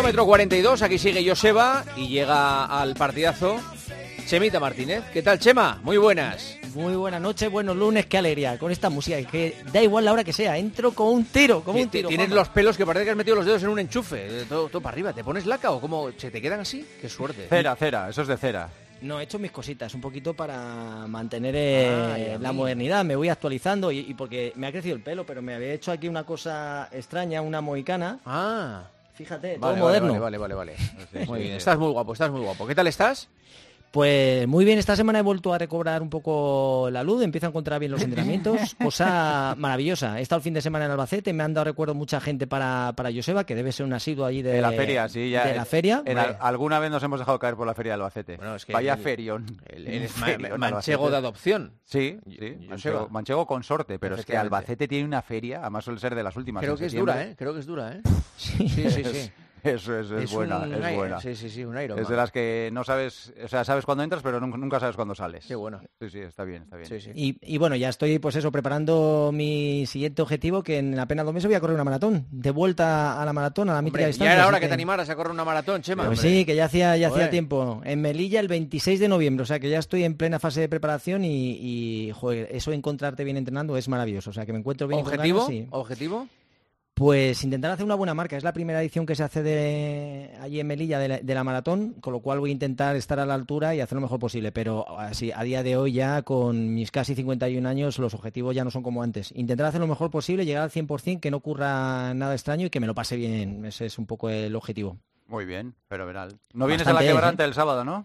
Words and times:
Kilómetro 0.00 0.24
42, 0.24 0.80
aquí 0.80 0.96
sigue 0.96 1.28
Joseba 1.28 1.84
y 1.94 2.08
llega 2.08 2.64
al 2.64 2.94
partidazo 2.94 3.60
Chemita 4.26 4.58
Martínez. 4.58 5.04
¿Qué 5.12 5.20
tal, 5.20 5.38
Chema? 5.38 5.78
Muy 5.82 5.98
buenas. 5.98 6.56
Muy 6.74 6.94
buenas 6.96 7.20
noches, 7.20 7.50
buenos 7.50 7.76
lunes, 7.76 8.06
qué 8.06 8.16
alegría 8.16 8.58
con 8.58 8.72
esta 8.72 8.88
música, 8.88 9.22
que 9.30 9.56
da 9.70 9.82
igual 9.82 10.06
la 10.06 10.14
hora 10.14 10.24
que 10.24 10.32
sea, 10.32 10.56
entro 10.56 10.92
con 10.92 11.08
un 11.08 11.26
tiro, 11.26 11.62
como 11.62 11.78
un 11.78 11.90
tiro. 11.90 12.08
Tienes 12.08 12.28
Juanma. 12.28 12.40
los 12.40 12.48
pelos 12.48 12.78
que 12.78 12.86
parece 12.86 13.04
que 13.04 13.10
has 13.10 13.16
metido 13.18 13.36
los 13.36 13.44
dedos 13.44 13.62
en 13.62 13.68
un 13.68 13.78
enchufe, 13.78 14.40
eh, 14.40 14.44
todo, 14.48 14.70
todo 14.70 14.80
para 14.80 14.94
arriba. 14.94 15.12
¿Te 15.12 15.22
pones 15.22 15.44
laca 15.44 15.70
o 15.70 15.82
cómo 15.82 16.08
se 16.16 16.30
te 16.30 16.40
quedan 16.40 16.60
así? 16.60 16.82
Qué 16.98 17.10
suerte. 17.10 17.46
Cera, 17.50 17.76
cera, 17.76 18.08
eso 18.08 18.22
es 18.22 18.28
de 18.28 18.38
cera. 18.38 18.70
No, 19.02 19.20
he 19.20 19.24
hecho 19.24 19.38
mis 19.38 19.50
cositas, 19.50 19.92
un 19.94 20.00
poquito 20.00 20.32
para 20.32 21.06
mantener 21.08 21.54
eh, 21.58 22.32
Ah, 22.34 22.38
la 22.40 22.52
modernidad, 22.52 23.04
me 23.04 23.16
voy 23.16 23.28
actualizando 23.28 23.92
y, 23.92 23.98
y 23.98 24.14
porque 24.14 24.54
me 24.56 24.66
ha 24.66 24.72
crecido 24.72 24.96
el 24.96 25.02
pelo, 25.02 25.26
pero 25.26 25.42
me 25.42 25.54
había 25.54 25.74
hecho 25.74 25.92
aquí 25.92 26.08
una 26.08 26.24
cosa 26.24 26.88
extraña, 26.90 27.42
una 27.42 27.60
mohicana, 27.60 28.18
Ah, 28.24 28.84
fíjate, 29.20 29.58
todo 29.58 29.68
vale, 29.70 29.80
moderno. 29.82 30.12
vale, 30.20 30.38
vale, 30.38 30.54
vale, 30.54 30.54
vale. 30.54 30.76
Sí, 31.12 31.18
Muy 31.26 31.38
sí, 31.40 31.44
bien, 31.44 31.50
sí. 31.52 31.56
estás 31.58 31.78
muy 31.78 31.90
guapo, 31.92 32.12
estás 32.14 32.30
muy 32.30 32.40
guapo. 32.40 32.66
¿Qué 32.66 32.74
tal 32.74 32.86
estás? 32.86 33.28
Pues 33.90 34.46
muy 34.46 34.64
bien, 34.64 34.78
esta 34.78 34.94
semana 34.94 35.18
he 35.18 35.22
vuelto 35.22 35.52
a 35.52 35.58
recobrar 35.58 36.00
un 36.00 36.10
poco 36.10 36.88
la 36.92 37.02
luz, 37.02 37.24
empiezo 37.24 37.46
a 37.46 37.48
encontrar 37.48 37.80
bien 37.80 37.90
los 37.90 38.00
entrenamientos, 38.02 38.76
cosa 38.80 39.56
maravillosa. 39.58 40.20
He 40.20 40.22
estado 40.22 40.38
el 40.38 40.44
fin 40.44 40.54
de 40.54 40.62
semana 40.62 40.84
en 40.84 40.92
Albacete, 40.92 41.32
me 41.32 41.42
han 41.42 41.54
dado 41.54 41.64
recuerdo 41.64 41.92
mucha 41.94 42.20
gente 42.20 42.46
para, 42.46 42.92
para 42.96 43.12
Joseba, 43.12 43.42
que 43.44 43.56
debe 43.56 43.72
ser 43.72 43.84
un 43.86 43.92
asiduo 43.92 44.26
allí 44.26 44.42
de, 44.42 44.52
De 44.52 44.60
la 44.60 44.70
feria, 44.70 45.08
sí, 45.08 45.30
ya. 45.30 45.44
de 45.44 45.56
la 45.56 45.64
feria. 45.64 46.02
En 46.06 46.18
al- 46.18 46.36
alguna 46.40 46.78
vez 46.78 46.92
nos 46.92 47.02
hemos 47.02 47.18
dejado 47.18 47.40
caer 47.40 47.56
por 47.56 47.66
la 47.66 47.74
feria 47.74 47.90
de 47.90 47.94
Albacete. 47.94 48.36
Bueno, 48.36 48.54
es 48.54 48.64
que 48.64 48.72
Vaya 48.72 48.94
el- 48.94 49.00
ferión. 49.00 49.46
El- 49.66 50.08
manchego 50.58 51.06
Albacete. 51.06 51.10
de 51.10 51.16
adopción. 51.16 51.72
Sí, 51.84 52.18
sí, 52.28 52.56
manchego, 52.68 53.08
manchego 53.10 53.44
consorte, 53.46 53.98
pero 53.98 54.14
es 54.14 54.24
que. 54.24 54.36
Albacete 54.36 54.86
tiene 54.86 55.04
una 55.04 55.20
feria, 55.22 55.62
además 55.62 55.84
suele 55.84 55.98
ser 55.98 56.14
de 56.14 56.22
las 56.22 56.36
últimas. 56.36 56.62
Creo 56.62 56.76
que 56.76 56.86
es 56.86 56.94
dura, 56.94 57.22
¿eh? 57.24 57.34
Creo 57.36 57.52
que 57.54 57.60
es 57.60 57.66
dura, 57.66 57.92
¿eh? 57.92 58.00
Sí. 58.36 58.68
Sí, 58.68 58.88
sí, 58.90 59.04
sí. 59.04 59.30
Eso 59.64 59.98
es, 59.98 60.10
es, 60.10 60.32
buena, 60.32 60.58
un 60.58 60.74
es 60.74 60.96
buena. 60.96 61.20
Sí, 61.20 61.34
sí, 61.36 61.50
sí, 61.50 61.64
un. 61.64 61.76
Es 61.76 62.08
de 62.08 62.16
las 62.16 62.30
que 62.30 62.70
no 62.72 62.84
sabes, 62.84 63.32
o 63.44 63.48
sea, 63.48 63.64
sabes 63.64 63.84
cuándo 63.84 64.02
entras, 64.04 64.22
pero 64.22 64.40
nunca, 64.40 64.56
nunca 64.56 64.80
sabes 64.80 64.96
cuándo 64.96 65.14
sales. 65.14 65.44
Qué 65.46 65.54
bueno. 65.54 65.80
Sí, 66.00 66.10
sí, 66.10 66.18
está 66.20 66.44
bien, 66.44 66.62
está 66.62 66.76
bien. 66.76 66.88
Sí, 66.88 67.00
sí. 67.00 67.10
Y, 67.14 67.38
y 67.42 67.58
bueno, 67.58 67.76
ya 67.76 67.88
estoy 67.88 68.18
pues 68.18 68.36
eso, 68.36 68.50
preparando 68.52 69.30
mi 69.32 69.86
siguiente 69.86 70.22
objetivo, 70.22 70.62
que 70.62 70.78
en 70.78 70.98
apenas 70.98 71.24
dos 71.24 71.34
meses 71.34 71.48
voy 71.48 71.54
a 71.54 71.60
correr 71.60 71.74
una 71.74 71.84
maratón. 71.84 72.26
De 72.30 72.50
vuelta 72.50 73.20
a 73.20 73.24
la 73.24 73.32
maratón, 73.32 73.70
a 73.70 73.74
la 73.74 73.82
mítica 73.82 74.06
distancia. 74.06 74.32
ya 74.32 74.38
era 74.40 74.46
hora 74.48 74.60
que 74.60 74.68
te 74.68 74.74
animaras 74.74 75.08
a 75.10 75.16
correr 75.16 75.32
una 75.32 75.44
maratón, 75.44 75.82
Chema. 75.82 76.06
Pues 76.06 76.20
sí, 76.20 76.44
que 76.44 76.54
ya 76.54 76.66
hacía, 76.66 76.96
ya 76.96 77.08
hacía 77.08 77.30
tiempo. 77.30 77.80
En 77.84 78.00
Melilla 78.00 78.40
el 78.40 78.48
26 78.48 79.00
de 79.00 79.08
noviembre, 79.08 79.42
o 79.42 79.46
sea 79.46 79.58
que 79.60 79.68
ya 79.70 79.78
estoy 79.78 80.04
en 80.04 80.14
plena 80.16 80.38
fase 80.38 80.60
de 80.60 80.68
preparación 80.68 81.24
y, 81.24 81.52
y, 81.60 82.12
joder, 82.12 82.48
eso 82.50 82.70
de 82.70 82.76
encontrarte 82.76 83.24
bien 83.24 83.36
entrenando 83.36 83.76
es 83.76 83.88
maravilloso. 83.88 84.30
O 84.30 84.32
sea 84.32 84.46
que 84.46 84.52
me 84.52 84.58
encuentro 84.58 84.86
bien. 84.88 85.00
con 85.02 85.12
¿Objetivo? 85.12 85.40
ganas 85.40 85.52
y- 85.54 85.66
¿Objetivo? 85.70 86.26
Pues 87.00 87.44
intentar 87.44 87.70
hacer 87.70 87.86
una 87.86 87.94
buena 87.94 88.12
marca. 88.12 88.36
Es 88.36 88.44
la 88.44 88.52
primera 88.52 88.82
edición 88.82 89.06
que 89.06 89.14
se 89.14 89.22
hace 89.22 89.42
de 89.42 90.36
allí 90.38 90.60
en 90.60 90.66
Melilla 90.66 90.98
de 90.98 91.08
la, 91.08 91.18
de 91.18 91.34
la 91.34 91.42
maratón, 91.42 91.94
con 91.94 92.12
lo 92.12 92.20
cual 92.20 92.40
voy 92.40 92.50
a 92.50 92.52
intentar 92.52 92.94
estar 92.94 93.18
a 93.18 93.24
la 93.24 93.32
altura 93.32 93.74
y 93.74 93.80
hacer 93.80 93.96
lo 93.96 94.02
mejor 94.02 94.18
posible. 94.18 94.52
Pero 94.52 94.98
así, 94.98 95.32
a 95.34 95.42
día 95.42 95.62
de 95.62 95.78
hoy 95.78 95.92
ya 95.92 96.20
con 96.20 96.74
mis 96.74 96.90
casi 96.90 97.14
51 97.14 97.66
años 97.66 97.98
los 97.98 98.12
objetivos 98.12 98.54
ya 98.54 98.64
no 98.64 98.70
son 98.70 98.82
como 98.82 99.02
antes. 99.02 99.32
Intentar 99.34 99.64
hacer 99.68 99.80
lo 99.80 99.86
mejor 99.86 100.10
posible, 100.10 100.44
llegar 100.44 100.62
al 100.62 100.70
100%, 100.70 101.20
que 101.20 101.30
no 101.30 101.38
ocurra 101.38 102.12
nada 102.12 102.34
extraño 102.34 102.66
y 102.66 102.70
que 102.70 102.80
me 102.80 102.86
lo 102.86 102.94
pase 102.94 103.16
bien. 103.16 103.64
Ese 103.64 103.86
es 103.86 103.96
un 103.96 104.04
poco 104.04 104.28
el 104.28 104.54
objetivo. 104.54 104.98
Muy 105.26 105.46
bien, 105.46 105.74
fenomenal. 105.88 106.38
No 106.52 106.66
vienes 106.66 106.86
a 106.86 106.92
la 106.92 107.00
Bastante 107.00 107.44
es, 107.44 107.46
¿eh? 107.46 107.48
el 107.48 107.54
sábado, 107.54 107.82
¿no? 107.82 108.04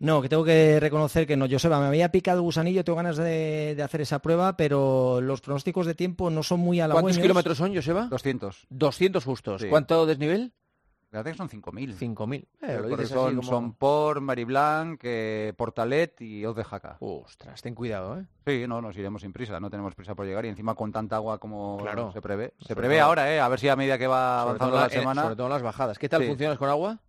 No, 0.00 0.20
que 0.22 0.28
tengo 0.28 0.44
que 0.44 0.80
reconocer 0.80 1.26
que 1.26 1.36
no. 1.36 1.46
Joseba, 1.48 1.78
me 1.78 1.86
había 1.86 2.10
picado 2.10 2.40
gusanillo, 2.42 2.82
tengo 2.84 2.96
ganas 2.96 3.16
de, 3.18 3.74
de 3.76 3.82
hacer 3.82 4.00
esa 4.00 4.18
prueba, 4.20 4.56
pero 4.56 5.20
los 5.20 5.40
pronósticos 5.42 5.86
de 5.86 5.94
tiempo 5.94 6.30
no 6.30 6.42
son 6.42 6.60
muy 6.60 6.80
halagüeños. 6.80 7.02
¿Cuántos 7.16 7.22
kilómetros 7.22 7.58
son, 7.58 7.74
Joseba? 7.74 8.06
200. 8.10 8.66
200 8.70 9.24
justos. 9.24 9.60
Sí. 9.60 9.68
¿Cuánto 9.68 10.06
desnivel? 10.06 10.52
Fíjate 11.10 11.32
que 11.32 11.36
son 11.36 11.48
5.000. 11.50 11.96
5.000. 11.98 12.46
Eh, 12.62 13.06
son, 13.06 13.36
como- 13.36 13.42
son 13.42 13.74
por 13.74 14.20
Mariblanc, 14.20 15.00
eh, 15.02 15.52
Portalet 15.56 16.20
y 16.22 16.46
Hoz 16.46 16.54
de 16.56 16.62
Jaca. 16.64 16.96
Ostras, 17.00 17.60
ten 17.60 17.74
cuidado, 17.74 18.20
¿eh? 18.20 18.26
Sí, 18.46 18.64
no, 18.68 18.80
nos 18.80 18.96
iremos 18.96 19.20
sin 19.22 19.32
prisa, 19.32 19.58
no 19.58 19.68
tenemos 19.70 19.94
prisa 19.96 20.14
por 20.14 20.24
llegar 20.24 20.46
y 20.46 20.48
encima 20.50 20.74
con 20.76 20.92
tanta 20.92 21.16
agua 21.16 21.38
como 21.38 21.78
Claro. 21.82 22.12
se 22.12 22.22
prevé. 22.22 22.54
Se 22.60 22.68
Sobre 22.68 22.76
prevé 22.82 22.98
todo- 22.98 23.06
ahora, 23.08 23.34
¿eh? 23.34 23.40
A 23.40 23.48
ver 23.48 23.58
si 23.58 23.68
a 23.68 23.74
medida 23.76 23.98
que 23.98 24.06
va 24.06 24.38
Sobre 24.44 24.50
avanzando 24.50 24.76
la 24.76 24.84
en- 24.84 24.90
semana... 24.92 25.22
sobre 25.22 25.36
todo 25.36 25.46
en 25.48 25.52
las 25.52 25.62
bajadas. 25.62 25.98
¿Qué 25.98 26.08
tal 26.08 26.22
Sí. 26.22 26.28
funcionas 26.28 26.58
con 26.58 26.68
agua? 26.70 27.00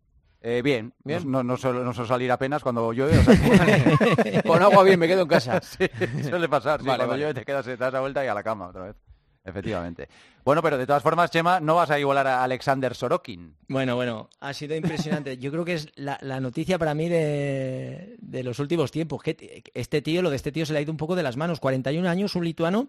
Eh, 0.44 0.62
bien, 0.64 0.92
Bien. 1.04 1.30
No, 1.30 1.44
no, 1.44 1.56
suelo, 1.56 1.84
no 1.84 1.94
suelo 1.94 2.08
salir 2.08 2.32
apenas 2.32 2.64
cuando 2.64 2.92
llueve. 2.94 3.18
o 3.20 3.24
sea 3.24 4.42
con 4.44 4.62
agua 4.62 4.84
bien, 4.84 5.00
me 5.00 5.08
quedo 5.08 5.22
en 5.22 5.28
casa. 5.28 5.62
sí, 5.62 5.86
suele 6.28 6.50
pasar. 6.50 6.82
sí, 6.82 6.88
Vale, 6.88 6.98
cuando 6.98 7.12
vale. 7.12 7.22
llueve 7.24 7.34
te 7.40 7.46
quedas, 7.46 7.66
te 7.66 7.78
das 7.78 7.94
la 7.94 8.00
vuelta 8.00 8.26
y 8.26 8.28
a 8.28 8.34
la 8.34 8.42
cama 8.44 8.68
otra 8.70 8.86
vez. 8.86 8.96
Efectivamente. 9.44 10.08
Bueno, 10.46 10.62
pero 10.62 10.78
de 10.78 10.86
todas 10.86 11.02
formas, 11.02 11.32
Chema, 11.32 11.60
no 11.60 11.76
vas 11.76 11.90
a 11.90 12.00
igualar 12.00 12.28
a 12.28 12.44
Alexander 12.44 12.94
Sorokin. 12.94 13.56
Bueno, 13.68 13.96
bueno, 13.96 14.30
ha 14.40 14.54
sido 14.54 14.76
impresionante. 14.76 15.38
Yo 15.40 15.52
creo 15.52 15.66
que 15.66 15.74
es 15.74 15.90
la, 15.96 16.18
la 16.22 16.40
noticia 16.40 16.78
para 16.78 16.94
mí 16.94 17.10
de, 17.10 18.16
de 18.20 18.44
los 18.44 18.60
últimos 18.60 18.92
tiempos. 18.92 19.22
Que 19.24 19.64
este 19.74 20.02
tío, 20.04 20.22
lo 20.22 20.30
de 20.30 20.36
este 20.36 20.52
tío 20.52 20.66
se 20.66 20.74
le 20.74 20.80
ha 20.80 20.82
ido 20.84 20.92
un 20.92 20.98
poco 20.98 21.16
de 21.16 21.24
las 21.24 21.38
manos. 21.38 21.60
41 21.60 22.08
años, 22.08 22.36
un 22.36 22.46
lituano 22.46 22.88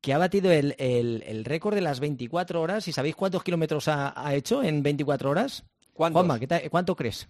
que 0.00 0.12
ha 0.12 0.18
batido 0.18 0.50
el, 0.50 0.74
el- 0.78 1.22
el 1.26 1.44
récord 1.44 1.74
de 1.76 1.80
las 1.82 2.00
24 2.00 2.60
horas. 2.60 2.86
¿Y 2.88 2.92
sabéis 2.92 3.14
cuántos 3.14 3.44
kilómetros 3.44 3.86
ha, 3.88 4.12
ha 4.16 4.34
hecho 4.34 4.62
en 4.64 4.82
24 4.82 5.30
horas? 5.30 5.64
¿Cuántos? 5.96 6.20
Juanma, 6.20 6.38
¿qué 6.38 6.46
tal- 6.46 6.70
¿cuánto 6.70 6.94
crees? 6.94 7.28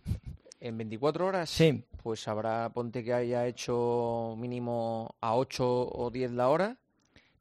¿En 0.61 0.77
24 0.79 1.27
horas? 1.27 1.49
Sí. 1.51 1.83
Pues 2.03 2.27
habrá, 2.29 2.69
ponte 2.71 3.05
que 3.05 3.13
haya 3.13 3.47
hecho 3.47 4.35
mínimo 4.39 5.15
a 5.21 5.37
8 5.37 5.65
o 5.93 6.11
10 6.11 6.33
la 6.33 6.49
hora. 6.49 6.77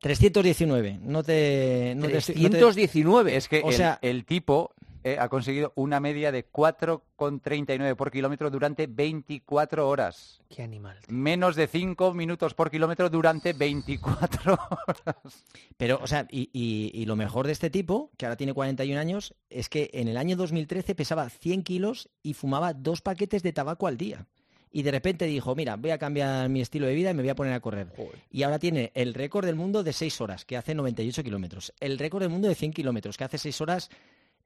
319. 0.01 0.99
No 1.01 1.23
te... 1.23 1.93
No 1.95 2.07
te 2.07 2.17
estoy- 2.17 2.35
no 2.35 2.49
te- 2.49 2.57
319. 2.57 3.35
Es 3.35 3.47
que 3.47 3.61
O 3.63 3.69
el, 3.69 3.75
sea- 3.75 3.97
el 4.01 4.25
tipo 4.25 4.71
eh, 5.05 5.17
ha 5.19 5.29
conseguido 5.29 5.71
una 5.75 5.99
media 5.99 6.31
de 6.31 6.49
4,39 6.51 7.95
por 7.95 8.09
kilómetro 8.09 8.49
durante 8.49 8.87
24 8.87 9.87
horas. 9.87 10.41
Qué 10.49 10.63
animal. 10.63 10.97
Menos 11.09 11.55
de 11.55 11.67
5 11.67 12.13
minutos 12.15 12.55
por 12.55 12.71
kilómetro 12.71 13.09
durante 13.11 13.53
24 13.53 14.53
horas. 14.97 15.43
Pero, 15.77 15.99
o 16.01 16.07
sea, 16.07 16.27
y, 16.31 16.49
y- 16.53 16.89
y 16.93 17.05
lo 17.05 17.15
mejor 17.15 17.45
de 17.45 17.53
este 17.53 17.69
tipo, 17.69 18.09
que 18.17 18.25
ahora 18.25 18.35
tiene 18.35 18.53
41 18.53 18.99
años, 18.99 19.35
es 19.51 19.69
que 19.69 19.91
en 19.93 20.07
el 20.07 20.17
año 20.17 20.35
2013 20.35 20.95
pesaba 20.95 21.29
100 21.29 21.61
kilos 21.63 22.09
y 22.23 22.33
fumaba 22.33 22.73
dos 22.73 23.01
paquetes 23.01 23.43
de 23.43 23.53
tabaco 23.53 23.85
al 23.85 23.97
día. 23.97 24.25
Y 24.71 24.81
de 24.83 24.91
repente 24.91 25.25
dijo, 25.25 25.55
mira, 25.55 25.75
voy 25.77 25.91
a 25.91 25.97
cambiar 25.97 26.49
mi 26.49 26.59
estilo 26.61 26.85
de 26.87 26.95
vida 26.95 27.11
y 27.11 27.13
me 27.13 27.21
voy 27.21 27.29
a 27.29 27.35
poner 27.35 27.53
a 27.53 27.61
correr. 27.61 27.93
Y 28.29 28.43
ahora 28.43 28.59
tiene 28.59 28.91
el 28.95 29.13
récord 29.13 29.45
del 29.45 29.55
mundo 29.55 29.83
de 29.83 29.93
6 29.93 30.19
horas, 30.19 30.43
que 30.43 30.57
hace 30.57 30.75
98 30.75 31.23
kilómetros. 31.23 31.73
El 31.79 31.97
récord 31.97 32.23
del 32.23 32.31
mundo 32.31 32.47
de 32.49 32.55
100 32.55 32.73
kilómetros, 32.73 33.15
que 33.17 33.23
hace 33.23 33.37
6 33.37 33.61
horas, 33.61 33.89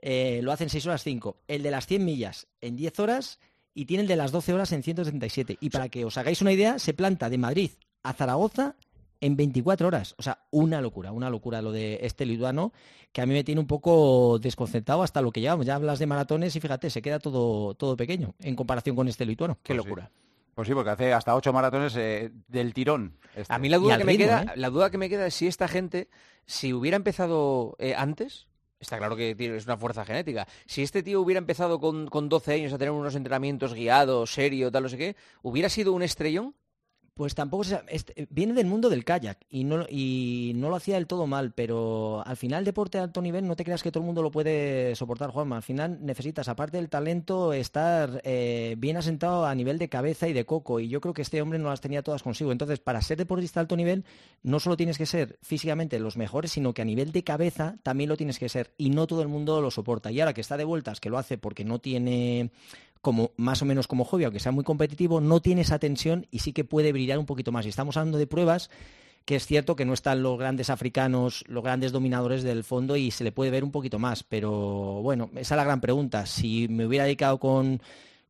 eh, 0.02 0.40
lo 0.44 0.52
hace 0.52 0.64
en 0.66 0.70
6 0.70 0.86
horas 0.88 1.04
5. 1.04 1.38
El 1.48 1.64
de 1.64 1.72
las 1.72 1.88
100 1.88 2.04
millas 2.06 2.48
en 2.62 2.76
10 2.76 3.00
horas 3.00 3.40
y 3.74 3.86
tiene 3.86 4.02
el 4.02 4.08
de 4.08 4.16
las 4.16 4.32
12 4.32 4.54
horas 4.54 4.72
en 4.72 4.84
177. 4.84 5.58
Y 5.62 5.70
para 5.70 5.90
que 5.90 6.06
os 6.06 6.18
hagáis 6.18 6.42
una 6.42 6.52
idea, 6.52 6.80
se 6.80 6.94
planta 6.94 7.30
de 7.30 7.38
Madrid 7.38 7.72
a 8.04 8.14
Zaragoza 8.14 8.76
en 9.22 9.36
24 9.36 9.88
horas. 9.88 10.16
O 10.18 10.24
sea, 10.24 10.46
una 10.52 10.82
locura, 10.82 11.12
una 11.12 11.30
locura 11.30 11.62
lo 11.62 11.72
de 11.72 12.00
este 12.04 12.26
lituano, 12.26 12.72
que 13.12 13.22
a 13.22 13.26
mí 13.26 13.34
me 13.34 13.44
tiene 13.44 13.59
un 13.62 13.68
poco 13.68 14.40
desconcertado 14.40 15.04
hasta 15.04 15.22
lo 15.22 15.32
que 15.32 15.42
llevamos. 15.42 15.66
Ya 15.66 15.76
hablas 15.76 16.00
de 16.00 16.08
maratones 16.08 16.56
y 16.56 16.59
fíjate, 16.59 16.90
se 16.90 17.02
queda 17.02 17.20
todo, 17.20 17.74
todo 17.76 17.96
pequeño 17.98 18.36
en 18.40 18.56
comparación 18.56 18.96
con 18.96 19.08
este 19.08 19.26
lituano. 19.26 19.56
Qué 19.64 19.74
Pues 19.74 19.84
sí. 19.84 19.88
locura. 19.90 20.12
Pues 20.56 20.68
sí, 20.68 20.74
porque 20.74 20.90
hace 20.90 21.14
hasta 21.14 21.36
8 21.36 21.54
maratones 21.54 21.96
eh, 21.96 22.32
del 22.50 22.74
tirón. 22.74 23.18
este. 23.34 23.54
A 23.54 23.58
mí 23.59 23.70
la 23.70 23.78
duda, 23.78 23.98
que 23.98 24.04
me 24.04 24.18
queda, 24.18 24.42
¿eh? 24.44 24.52
la 24.56 24.70
duda 24.70 24.90
que 24.90 24.98
me 24.98 25.08
queda 25.08 25.26
es 25.28 25.34
si 25.34 25.48
esta 25.48 25.70
gente, 25.70 26.09
si 26.46 26.74
hubiera 26.74 26.98
empezado 26.98 27.78
eh, 27.80 27.96
antes, 27.96 28.49
está 28.79 28.97
claro 28.97 29.16
que 29.16 29.35
es 29.38 29.66
una 29.66 29.78
fuerza 29.78 30.06
genética, 30.06 30.47
si 30.66 30.84
este 30.84 31.03
tío 31.03 31.22
hubiera 31.22 31.40
empezado 31.40 31.79
con, 31.79 32.08
con 32.08 32.29
12 32.29 32.53
años 32.53 32.73
a 32.73 32.78
tener 32.78 32.91
unos 32.91 33.16
entrenamientos 33.16 33.73
guiados, 33.73 34.34
serio, 34.34 34.72
tal, 34.72 34.84
no 34.84 34.90
sé 34.90 34.97
qué, 34.97 35.16
¿hubiera 35.41 35.70
sido 35.70 35.93
un 35.93 36.03
estrellón? 36.03 36.55
Pues 37.20 37.36
tampoco 37.36 37.66
se- 37.66 37.82
este- 37.90 38.28
viene 38.30 38.54
del 38.54 38.66
mundo 38.66 38.88
del 38.90 39.04
kayak 39.04 39.40
y 39.50 39.66
no, 39.66 39.80
lo 40.70 40.76
hacía 40.78 40.96
del 40.96 41.06
todo 41.06 41.28
mal, 41.28 41.52
pero 41.52 42.24
al 42.26 42.38
final 42.38 42.64
deporte 42.64 42.98
de 42.98 43.04
alto 43.04 43.22
nivel 43.22 43.46
no 43.46 43.58
te 43.58 43.66
creas 43.66 43.84
que 43.84 43.92
todo 43.92 44.02
el 44.04 44.06
mundo 44.06 44.22
lo 44.22 44.32
puede 44.32 44.96
soportar, 44.96 45.30
Juanma. 45.30 45.58
Al 45.58 45.62
final 45.64 45.98
necesitas, 46.00 46.48
aparte 46.48 46.78
del 46.78 46.88
talento, 46.88 47.52
estar 47.52 48.22
eh, 48.24 48.76
bien 48.78 48.96
asentado 48.96 49.46
a 49.46 49.54
nivel 49.54 49.78
de 49.80 49.90
cabeza 49.90 50.30
y 50.30 50.34
de 50.34 50.46
coco. 50.46 50.80
Y 50.80 50.88
yo 50.88 51.02
creo 51.02 51.14
que 51.14 51.22
este 51.22 51.42
hombre 51.42 51.60
no 51.60 51.68
las 51.68 51.82
tenía 51.82 52.04
todas 52.04 52.24
consigo. 52.24 52.54
Entonces, 52.54 52.80
para 52.80 53.02
ser 53.02 53.18
deportista 53.18 53.60
de 53.60 53.64
alto 53.64 53.76
nivel, 53.76 54.06
no 54.42 54.62
solo 54.62 54.78
tienes 54.78 54.98
que 54.98 55.06
ser 55.06 55.40
físicamente 55.42 56.00
los 56.00 56.16
mejores, 56.16 56.54
sino 56.54 56.74
que 56.74 56.84
a 56.84 56.86
nivel 56.86 57.12
de 57.12 57.26
cabeza 57.26 57.76
también 57.84 58.08
lo 58.08 58.16
tienes 58.16 58.40
que 58.40 58.48
ser. 58.48 58.72
Y 58.78 58.92
no 58.92 59.08
todo 59.08 59.22
el 59.24 59.28
mundo 59.28 59.60
lo 59.60 59.72
soporta. 59.72 60.10
Y 60.10 60.22
ahora 60.22 60.34
que 60.34 60.40
está 60.40 60.56
de 60.56 60.64
vueltas, 60.64 61.02
que 61.02 61.10
lo 61.10 61.18
hace 61.18 61.38
porque 61.38 61.66
no 61.66 61.80
tiene 61.80 62.52
como 63.01 63.31
más 63.37 63.61
o 63.61 63.66
menos 63.66 63.87
como 63.87 64.05
hobby, 64.05 64.25
aunque 64.25 64.40
sea 64.40 64.51
muy 64.51 64.63
competitivo, 64.63 65.22
no 65.22 65.41
tiene 65.41 65.61
esa 65.61 65.79
tensión 65.79 66.28
y 66.31 66.40
sí 66.40 66.53
que 66.53 66.63
puede 66.63 66.91
brillar 66.91 67.17
un 67.19 67.25
poquito 67.25 67.51
más. 67.51 67.66
Y 67.66 67.69
estamos 67.69 67.97
hablando 67.97 68.17
de 68.17 68.28
pruebas 68.28 68.69
que 69.25 69.35
es 69.35 69.46
cierto 69.46 69.75
que 69.75 69.85
no 69.85 69.93
están 69.93 70.23
los 70.23 70.40
grandes 70.40 70.72
africanos, 70.72 71.43
los 71.47 71.63
grandes 71.63 71.91
dominadores 71.91 72.41
del 72.41 72.63
fondo 72.63 72.96
y 72.96 73.11
se 73.11 73.23
le 73.23 73.31
puede 73.31 73.51
ver 73.51 73.63
un 73.63 73.72
poquito 73.72 73.99
más. 73.99 74.23
Pero 74.23 74.49
bueno, 75.03 75.29
esa 75.35 75.53
es 75.53 75.57
la 75.57 75.63
gran 75.63 75.81
pregunta. 75.81 76.25
Si 76.25 76.67
me 76.67 76.87
hubiera 76.87 77.05
dedicado 77.05 77.40
con, 77.40 77.79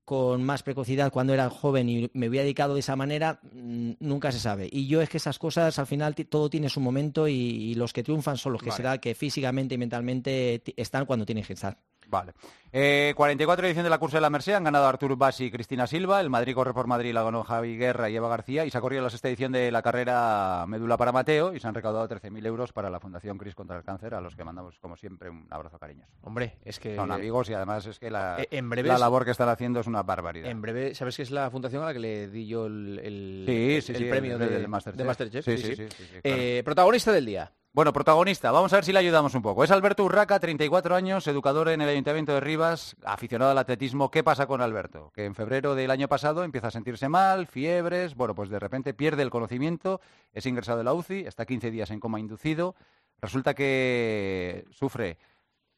con 0.04 0.44
más 0.44 0.62
precocidad 0.62 1.12
cuando 1.12 1.33
era 1.33 1.50
joven 1.50 1.88
y 1.88 2.10
me 2.13 2.27
hubiera 2.27 2.44
dedicado 2.44 2.74
de 2.74 2.81
esa 2.81 2.98
manera, 2.98 3.39
mm, 3.54 3.92
nunca 4.01 4.31
se 4.33 4.39
sabe. 4.39 4.68
Y 4.69 4.88
yo 4.88 5.01
es 5.01 5.07
que 5.07 5.18
esas 5.18 5.39
cosas 5.39 5.80
al 5.80 5.88
final 5.88 6.16
todo 6.16 6.50
tiene 6.50 6.68
su 6.68 6.81
momento 6.81 7.30
y, 7.30 7.33
y 7.33 7.75
los 7.75 7.94
que 7.94 8.04
triunfan 8.04 8.36
son 8.36 8.51
los 8.51 8.62
que 8.62 8.69
Vale. 8.69 8.77
será 8.77 8.98
que 8.98 9.16
físicamente 9.16 9.75
y 9.75 9.77
mentalmente 9.77 10.62
están 10.75 11.06
cuando 11.06 11.25
tienen 11.25 11.45
que 11.45 11.54
estar. 11.54 11.77
Vale. 12.10 12.34
Eh, 12.72 13.14
44 13.16 13.66
edición 13.66 13.84
de 13.84 13.90
la 13.90 13.98
cursa 13.98 14.18
de 14.18 14.22
la 14.22 14.30
Merced 14.30 14.54
han 14.54 14.64
ganado 14.64 14.86
Artur 14.88 15.16
Basi 15.16 15.46
y 15.46 15.52
Cristina 15.52 15.88
Silva. 15.88 16.22
El 16.22 16.30
Madrid 16.30 16.54
corre 16.54 16.74
por 16.74 16.86
Madrid 16.88 17.14
la 17.14 17.24
ganó 17.24 17.44
Javi 17.44 17.78
Guerra 17.78 18.10
y 18.10 18.16
Eva 18.16 18.30
García. 18.30 18.66
Y 18.66 18.70
se 18.72 18.78
ha 18.78 18.82
corrido 18.82 19.02
la 19.04 19.10
sexta 19.10 19.28
edición 19.28 19.52
de 19.52 19.72
la 19.72 19.82
carrera 19.82 20.66
Médula 20.68 20.98
para 20.98 21.12
Mateo 21.12 21.54
y 21.54 21.60
se 21.60 21.68
han 21.68 21.74
recaudado 21.74 22.08
13.000 22.08 22.46
euros 22.46 22.72
para 22.74 22.90
la 22.90 23.00
Fundación 23.00 23.38
Cris 23.38 23.56
contra 23.56 23.78
el 23.78 23.84
Cáncer, 23.84 24.14
a 24.14 24.22
los 24.22 24.36
que 24.36 24.44
mandamos, 24.44 24.78
como 24.80 24.96
siempre, 24.96 25.30
un 25.30 25.48
abrazo 25.50 25.80
cariñoso. 25.80 26.12
Hombre, 26.22 26.58
es 26.64 26.80
que... 26.80 26.96
Son 26.96 27.12
amigos 27.12 27.50
y 27.50 27.54
además 27.54 27.86
es 27.88 27.98
que 28.00 28.10
la, 28.12 28.40
Eh, 28.42 28.48
en 28.52 28.70
la 28.70 28.98
labor 28.98 29.26
que 29.26 29.32
están 29.32 29.50
haciendo 29.50 29.80
es 29.80 29.88
una 29.88 30.04
barbaridad. 30.04 30.50
En 30.50 30.62
breve, 30.62 30.94
¿sabes 30.96 31.16
que 31.16 31.24
es 31.24 31.32
la 31.32 31.50
fundación 31.50 31.82
a 31.84 31.88
la 31.88 31.94
que 31.94 32.00
le 32.00 32.28
di 32.28 32.48
yo 32.48 32.66
el, 32.68 33.00
el- 33.04 33.44
Sí, 33.48 33.76
el- 33.76 33.82
sí, 33.82 33.92
el 33.94 33.98
sí, 34.00 34.06
premio 34.06 34.38
de, 34.38 34.68
Masterchef. 34.68 35.46
de 35.46 35.88
claro. 35.88 35.88
Eh, 36.24 36.62
protagonista 36.64 37.12
del 37.12 37.26
día. 37.26 37.52
Bueno, 37.71 37.94
protagonista, 37.94 38.51
vamos 38.51 38.74
a 38.74 38.77
ver 38.77 38.86
si 38.86 38.92
le 38.92 38.98
ayudamos 38.98 39.36
un 39.36 39.44
poco. 39.44 39.63
Es 39.63 39.69
Alberto 39.69 40.04
Urraca, 40.04 40.39
34 40.39 40.95
años, 40.95 41.27
educador 41.27 41.69
en 41.69 41.81
el 41.81 41.89
Ayuntamiento 41.89 42.33
de 42.33 42.39
Rivas, 42.39 42.95
aficionado 43.04 43.51
al 43.51 43.60
atletismo. 43.60 44.10
¿Qué 44.10 44.24
pasa 44.24 44.48
con 44.48 44.62
Alberto? 44.62 45.12
Que 45.13 45.25
en 45.25 45.36
febrero 45.36 45.75
del 45.75 45.92
año 45.92 46.07
pasado 46.07 46.44
empieza 46.44 46.69
a 46.69 46.71
sentirse 46.71 47.10
mal, 47.10 47.45
fiebres, 47.45 48.16
bueno, 48.16 48.33
pues 48.33 48.50
de 48.50 48.57
repente 48.57 48.95
pierde 48.95 49.21
el 49.21 49.30
conocimiento, 49.30 50.01
es 50.33 50.48
ingresado 50.48 50.80
en 50.80 50.86
la 50.86 50.94
UCI, 50.95 51.27
está 51.27 51.45
15 51.45 51.69
días 51.69 51.92
en 51.92 52.00
coma 52.00 52.19
inducido. 52.19 52.75
Resulta 53.21 53.54
que 53.54 54.66
sufre 54.71 55.19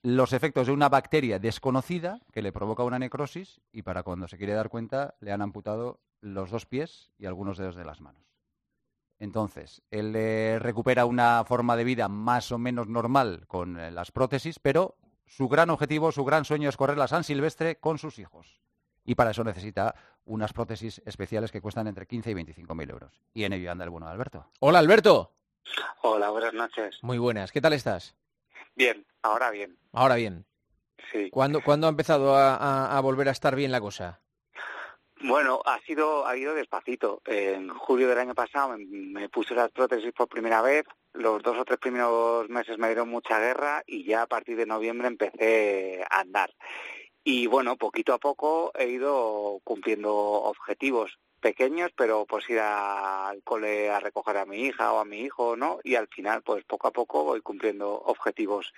los 0.01 0.31
efectos 0.31 0.67
de 0.67 0.73
una 0.73 0.87
bacteria 0.87 1.39
desconocida 1.39 2.21
que 2.31 2.41
le 2.41 2.53
provoca 2.53 2.83
una 2.83 2.99
necrosis 2.99 3.59
y 3.73 3.81
para 3.81 4.03
cuando 4.03 4.29
se 4.29 4.37
quiere 4.37 4.53
dar 4.53 4.69
cuenta 4.69 5.15
le 5.19 5.33
han 5.33 5.41
amputado 5.41 5.99
los 6.21 6.51
dos 6.51 6.65
pies 6.65 7.11
y 7.19 7.25
algunos 7.25 7.57
dedos 7.57 7.75
de 7.75 7.83
las 7.83 7.99
manos. 7.99 8.30
Entonces, 9.21 9.83
él 9.91 10.15
eh, 10.15 10.57
recupera 10.59 11.05
una 11.05 11.43
forma 11.45 11.75
de 11.75 11.83
vida 11.83 12.07
más 12.07 12.51
o 12.51 12.57
menos 12.57 12.87
normal 12.87 13.45
con 13.47 13.79
eh, 13.79 13.91
las 13.91 14.11
prótesis, 14.11 14.57
pero 14.57 14.95
su 15.27 15.47
gran 15.47 15.69
objetivo, 15.69 16.11
su 16.11 16.25
gran 16.25 16.43
sueño 16.43 16.67
es 16.67 16.75
correr 16.75 16.97
la 16.97 17.07
San 17.07 17.23
Silvestre 17.23 17.75
con 17.77 17.99
sus 17.99 18.17
hijos. 18.17 18.59
Y 19.05 19.13
para 19.13 19.29
eso 19.29 19.43
necesita 19.43 19.93
unas 20.25 20.53
prótesis 20.53 21.03
especiales 21.05 21.51
que 21.51 21.61
cuestan 21.61 21.85
entre 21.85 22.07
15 22.07 22.31
y 22.31 22.33
25 22.33 22.73
mil 22.73 22.89
euros. 22.89 23.13
Y 23.35 23.43
en 23.43 23.53
ello 23.53 23.71
anda 23.71 23.83
el 23.83 23.91
bueno 23.91 24.07
de 24.07 24.11
Alberto. 24.13 24.47
Hola, 24.59 24.79
Alberto. 24.79 25.31
Hola, 26.01 26.31
buenas 26.31 26.53
noches. 26.55 26.97
Muy 27.03 27.19
buenas. 27.19 27.51
¿Qué 27.51 27.61
tal 27.61 27.73
estás? 27.73 28.15
Bien, 28.75 29.05
ahora 29.21 29.51
bien. 29.51 29.77
Ahora 29.91 30.15
bien. 30.15 30.45
Sí. 31.11 31.29
¿Cuándo, 31.29 31.61
¿cuándo 31.63 31.85
ha 31.85 31.91
empezado 31.91 32.35
a, 32.35 32.55
a- 32.55 32.97
a 32.97 32.99
volver 33.01 33.27
a 33.29 33.31
estar 33.33 33.55
bien 33.55 33.71
la 33.71 33.81
cosa? 33.81 34.19
Bueno, 35.23 35.61
ha 35.65 35.79
sido 35.81 36.25
ha 36.25 36.35
ido 36.35 36.55
despacito. 36.55 37.21
En 37.25 37.69
julio 37.69 38.07
del 38.07 38.17
año 38.17 38.33
pasado 38.33 38.75
me, 38.77 39.29
puse 39.29 39.53
las 39.53 39.71
prótesis 39.71 40.11
por 40.13 40.27
primera 40.27 40.61
vez. 40.61 40.85
Los 41.13 41.43
dos 41.43 41.57
o 41.59 41.65
tres 41.65 41.79
primeros 41.79 42.49
meses 42.49 42.79
me 42.79 42.87
dieron 42.87 43.09
mucha 43.09 43.39
guerra 43.39 43.83
y 43.85 44.03
ya 44.03 44.23
a 44.23 44.27
partir 44.27 44.57
de 44.57 44.65
noviembre 44.65 45.07
empecé 45.07 46.03
a 46.09 46.21
andar. 46.21 46.51
Y 47.23 47.45
bueno, 47.45 47.77
poquito 47.77 48.13
a 48.13 48.17
poco 48.17 48.71
he 48.73 48.87
ido 48.87 49.59
cumpliendo 49.63 50.11
objetivos 50.11 51.19
pequeños, 51.39 51.91
pero 51.95 52.25
pues 52.25 52.49
ir 52.49 52.59
al 52.59 53.43
cole 53.43 53.91
a 53.91 53.99
recoger 53.99 54.37
a 54.37 54.45
mi 54.45 54.65
hija 54.65 54.91
o 54.91 54.99
a 54.99 55.05
mi 55.05 55.21
hijo, 55.21 55.55
¿no? 55.55 55.79
Y 55.83 55.95
al 55.95 56.07
final, 56.07 56.41
pues 56.41 56.63
poco 56.63 56.87
a 56.87 56.91
poco 56.91 57.23
voy 57.25 57.41
cumpliendo 57.41 57.91
objetivos 57.93 58.73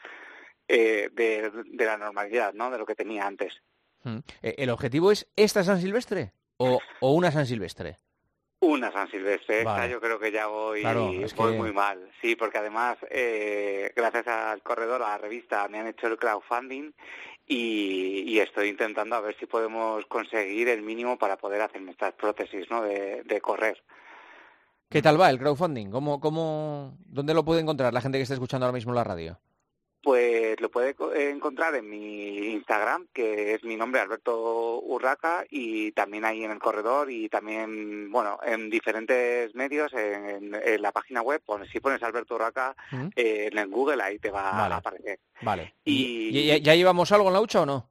eh, 0.68 1.10
de, 1.14 1.52
de 1.52 1.86
la 1.86 1.98
normalidad, 1.98 2.54
¿no? 2.54 2.70
De 2.70 2.78
lo 2.78 2.86
que 2.86 2.96
tenía 2.96 3.26
antes. 3.26 3.62
Eh, 4.42 4.56
¿El 4.58 4.70
objetivo 4.70 5.12
es 5.12 5.28
esta 5.36 5.64
San 5.64 5.80
Silvestre 5.82 6.34
o, 6.58 6.80
o 7.00 7.12
una 7.12 7.32
San 7.32 7.46
Silvestre? 7.46 7.98
Una 8.60 8.92
San 8.94 9.10
Silvestre, 9.12 9.60
esta 9.60 9.88
yo 9.88 10.00
creo 10.00 10.18
que 10.20 10.32
ya 10.32 10.48
voy, 10.48 10.82
Claro, 10.82 11.12
es 11.12 11.36
voy 11.36 11.52
que- 11.52 11.58
muy 11.58 11.74
mal. 11.74 12.00
Sí, 12.22 12.36
porque 12.38 12.60
además, 12.60 12.98
eh, 13.10 13.92
gracias 13.96 14.26
al 14.28 14.62
corredor, 14.62 15.02
a 15.04 15.10
la 15.10 15.18
revista, 15.18 15.68
me 15.68 15.80
han 15.80 15.88
hecho 15.88 16.08
el 16.08 16.18
crowdfunding 16.18 16.92
y, 17.46 18.24
y 18.26 18.40
estoy 18.40 18.70
intentando 18.70 19.18
a 19.18 19.20
ver 19.20 19.36
si 19.38 19.48
podemos 19.48 20.06
conseguir 20.06 20.70
el 20.70 20.82
mínimo 20.82 21.18
para 21.18 21.36
poder 21.36 21.62
hacerme 21.62 21.92
estas 21.92 22.14
prótesis 22.14 22.70
¿no? 22.72 22.82
de, 22.84 23.24
de 23.24 23.42
correr. 23.42 23.84
¿Qué 24.90 25.02
tal 25.02 25.20
va 25.20 25.30
el 25.30 25.40
crowdfunding? 25.40 25.90
¿Cómo, 25.90 26.22
cómo, 26.22 26.98
¿Dónde 27.06 27.34
lo 27.34 27.44
puede 27.44 27.60
encontrar 27.62 27.94
la 27.94 28.00
gente 28.00 28.18
que 28.18 28.22
está 28.22 28.36
escuchando 28.36 28.66
ahora 28.66 28.76
mismo 28.76 28.94
la 28.94 29.04
radio? 29.04 29.40
Pues 30.04 30.60
lo 30.60 30.70
puede 30.70 30.96
co- 30.96 31.14
encontrar 31.16 31.74
en 31.76 31.90
mi 31.90 32.52
Instagram, 32.52 33.08
que 33.14 33.54
es 33.54 33.64
mi 33.64 33.78
nombre, 33.78 34.02
Alberto 34.02 34.82
Urraca, 34.82 35.46
y 35.50 35.94
también 35.94 36.26
ahí 36.26 36.44
en 36.44 36.52
el 36.52 36.60
corredor 36.60 37.10
y 37.10 37.30
también, 37.30 38.12
bueno, 38.12 38.38
en 38.46 38.70
diferentes 38.70 39.56
medios, 39.56 39.94
en, 39.94 40.54
en 40.54 40.82
la 40.82 40.92
página 40.92 41.22
web, 41.22 41.42
pones, 41.46 41.70
si 41.70 41.80
pones 41.80 42.04
Alberto 42.04 42.36
Urraca 42.36 42.76
¿Mm? 42.92 43.08
eh, 43.16 43.48
en 43.50 43.58
el 43.58 43.70
Google, 43.70 44.04
ahí 44.04 44.20
te 44.20 44.30
va 44.30 44.52
Vale. 44.52 44.74
a 44.74 44.78
aparecer. 44.78 45.20
Vale. 45.42 45.74
Y- 45.86 46.38
¿Y- 46.38 46.48
ya, 46.48 46.58
ya 46.58 46.76
llevamos 46.76 47.10
algo 47.14 47.30
en 47.30 47.34
la 47.36 47.42
hucha 47.42 47.62
o 47.62 47.66
no? 47.66 47.88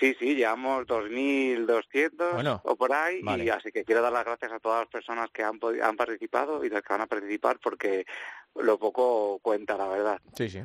Sí, 0.00 0.16
sí, 0.18 0.34
llevamos 0.34 0.86
2.200 0.86 2.34
Bueno, 2.34 2.60
o 2.64 2.76
por 2.76 2.92
ahí, 2.92 3.22
vale. 3.22 3.44
y 3.44 3.48
así 3.50 3.70
que 3.70 3.84
quiero 3.84 4.02
dar 4.02 4.12
las 4.12 4.24
gracias 4.24 4.52
a 4.52 4.58
todas 4.58 4.80
las 4.80 4.88
personas 4.88 5.30
que 5.30 5.42
han, 5.42 5.58
han 5.82 5.96
participado 5.96 6.64
y 6.64 6.70
las 6.70 6.82
que 6.82 6.92
van 6.94 7.02
a 7.02 7.06
participar, 7.06 7.58
porque 7.62 8.06
lo 8.54 8.78
poco 8.78 9.38
cuenta, 9.40 9.76
la 9.76 9.88
verdad. 9.88 10.20
Sí, 10.34 10.48
sí. 10.48 10.60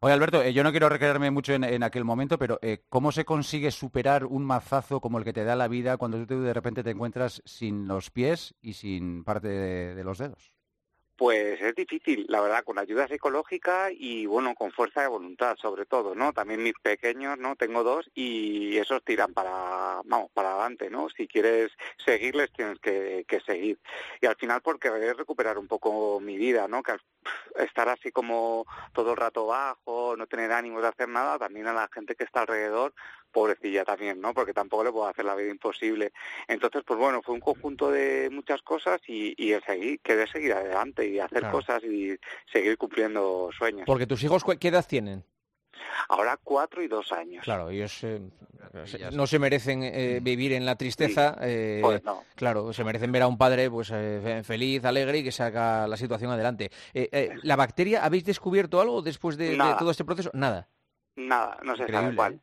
Oye, 0.00 0.12
Alberto, 0.12 0.42
eh, 0.42 0.52
yo 0.52 0.62
no 0.62 0.70
quiero 0.70 0.88
recrearme 0.88 1.30
mucho 1.30 1.52
en, 1.54 1.64
en 1.64 1.82
aquel 1.82 2.04
momento, 2.04 2.38
pero 2.38 2.58
eh, 2.62 2.84
¿cómo 2.88 3.10
se 3.12 3.24
consigue 3.24 3.70
superar 3.70 4.24
un 4.24 4.44
mazazo 4.44 5.00
como 5.00 5.18
el 5.18 5.24
que 5.24 5.32
te 5.32 5.44
da 5.44 5.56
la 5.56 5.68
vida 5.68 5.96
cuando 5.96 6.18
tú 6.18 6.26
te- 6.26 6.36
de 6.36 6.54
repente 6.54 6.84
te 6.84 6.90
encuentras 6.90 7.42
sin 7.44 7.88
los 7.88 8.10
pies 8.10 8.54
y 8.60 8.74
sin 8.74 9.24
parte 9.24 9.48
de, 9.48 9.94
de 9.96 10.04
los 10.04 10.18
dedos? 10.18 10.52
Pues 11.18 11.60
es 11.60 11.74
difícil, 11.74 12.26
la 12.28 12.40
verdad, 12.40 12.62
con 12.62 12.78
ayuda 12.78 13.08
psicológica 13.08 13.88
y 13.90 14.26
bueno, 14.26 14.54
con 14.54 14.70
fuerza 14.70 15.00
de 15.00 15.08
voluntad, 15.08 15.56
sobre 15.60 15.84
todo, 15.84 16.14
¿no? 16.14 16.32
También 16.32 16.62
mis 16.62 16.78
pequeños, 16.80 17.36
¿no? 17.36 17.56
Tengo 17.56 17.82
dos 17.82 18.08
y 18.14 18.76
esos 18.76 19.02
tiran 19.02 19.34
para, 19.34 20.00
vamos, 20.04 20.30
para 20.32 20.52
adelante, 20.52 20.90
¿no? 20.90 21.08
Si 21.10 21.26
quieres 21.26 21.72
seguirles 22.04 22.52
tienes 22.52 22.78
que, 22.78 23.24
que 23.26 23.40
seguir. 23.40 23.80
Y 24.20 24.26
al 24.26 24.36
final 24.36 24.62
por 24.62 24.78
querer 24.78 25.16
recuperar 25.16 25.58
un 25.58 25.66
poco 25.66 26.20
mi 26.20 26.36
vida, 26.36 26.68
¿no? 26.68 26.84
Estar 27.56 27.88
así 27.88 28.10
como 28.12 28.66
todo 28.92 29.10
el 29.12 29.16
rato 29.16 29.46
bajo, 29.46 30.16
no 30.16 30.26
tener 30.26 30.52
ánimos 30.52 30.82
de 30.82 30.88
hacer 30.88 31.08
nada, 31.08 31.38
también 31.38 31.66
a 31.66 31.72
la 31.72 31.88
gente 31.92 32.14
que 32.14 32.24
está 32.24 32.40
alrededor, 32.42 32.94
pobrecilla 33.32 33.84
también, 33.84 34.20
¿no? 34.20 34.32
Porque 34.34 34.54
tampoco 34.54 34.84
le 34.84 34.92
puedo 34.92 35.06
hacer 35.08 35.24
la 35.24 35.34
vida 35.34 35.50
imposible. 35.50 36.12
Entonces, 36.46 36.82
pues 36.86 36.98
bueno, 36.98 37.20
fue 37.22 37.34
un 37.34 37.40
conjunto 37.40 37.90
de 37.90 38.28
muchas 38.30 38.62
cosas 38.62 39.00
y, 39.06 39.34
y 39.36 39.52
el 39.52 39.62
seguir, 39.64 40.00
querer 40.00 40.30
seguir 40.30 40.52
adelante 40.52 41.06
y 41.06 41.18
hacer 41.18 41.40
Claro. 41.40 41.58
cosas 41.58 41.82
y 41.84 42.16
seguir 42.52 42.76
cumpliendo 42.78 43.50
sueños. 43.56 43.84
Porque 43.86 44.06
tus 44.06 44.22
hijos, 44.22 44.44
¿cu- 44.44 44.56
¿qué 44.58 44.68
edad 44.68 44.86
tienen? 44.86 45.24
Ahora 46.08 46.38
cuatro 46.42 46.82
y 46.82 46.88
dos 46.88 47.12
años. 47.12 47.44
Claro, 47.44 47.70
ellos 47.70 48.02
eh, 48.04 48.20
no 49.12 49.26
se 49.26 49.38
merecen 49.38 49.82
eh, 49.82 50.20
vivir 50.22 50.52
en 50.52 50.64
la 50.66 50.76
tristeza. 50.76 51.36
eh, 51.40 51.80
Pues 51.82 52.02
no. 52.04 52.24
Claro, 52.34 52.72
se 52.72 52.84
merecen 52.84 53.12
ver 53.12 53.22
a 53.22 53.28
un 53.28 53.38
padre 53.38 53.70
pues 53.70 53.90
eh, 53.92 54.20
fe- 54.22 54.42
feliz, 54.44 54.84
alegre 54.84 55.18
y 55.18 55.24
que 55.24 55.32
saca 55.32 55.86
la 55.88 55.96
situación 55.96 56.30
adelante. 56.30 56.70
Eh, 56.94 57.08
eh, 57.12 57.36
¿La 57.42 57.56
bacteria, 57.56 58.04
habéis 58.04 58.24
descubierto 58.24 58.80
algo 58.80 59.02
después 59.02 59.36
de, 59.36 59.56
todo 59.78 59.90
este 59.90 60.04
proceso? 60.04 60.30
Nada. 60.34 60.68
Nada, 61.16 61.58
no 61.64 61.76
se 61.76 61.82
Increíble, 61.82 62.02
sabe 62.06 62.16
cuál. 62.16 62.40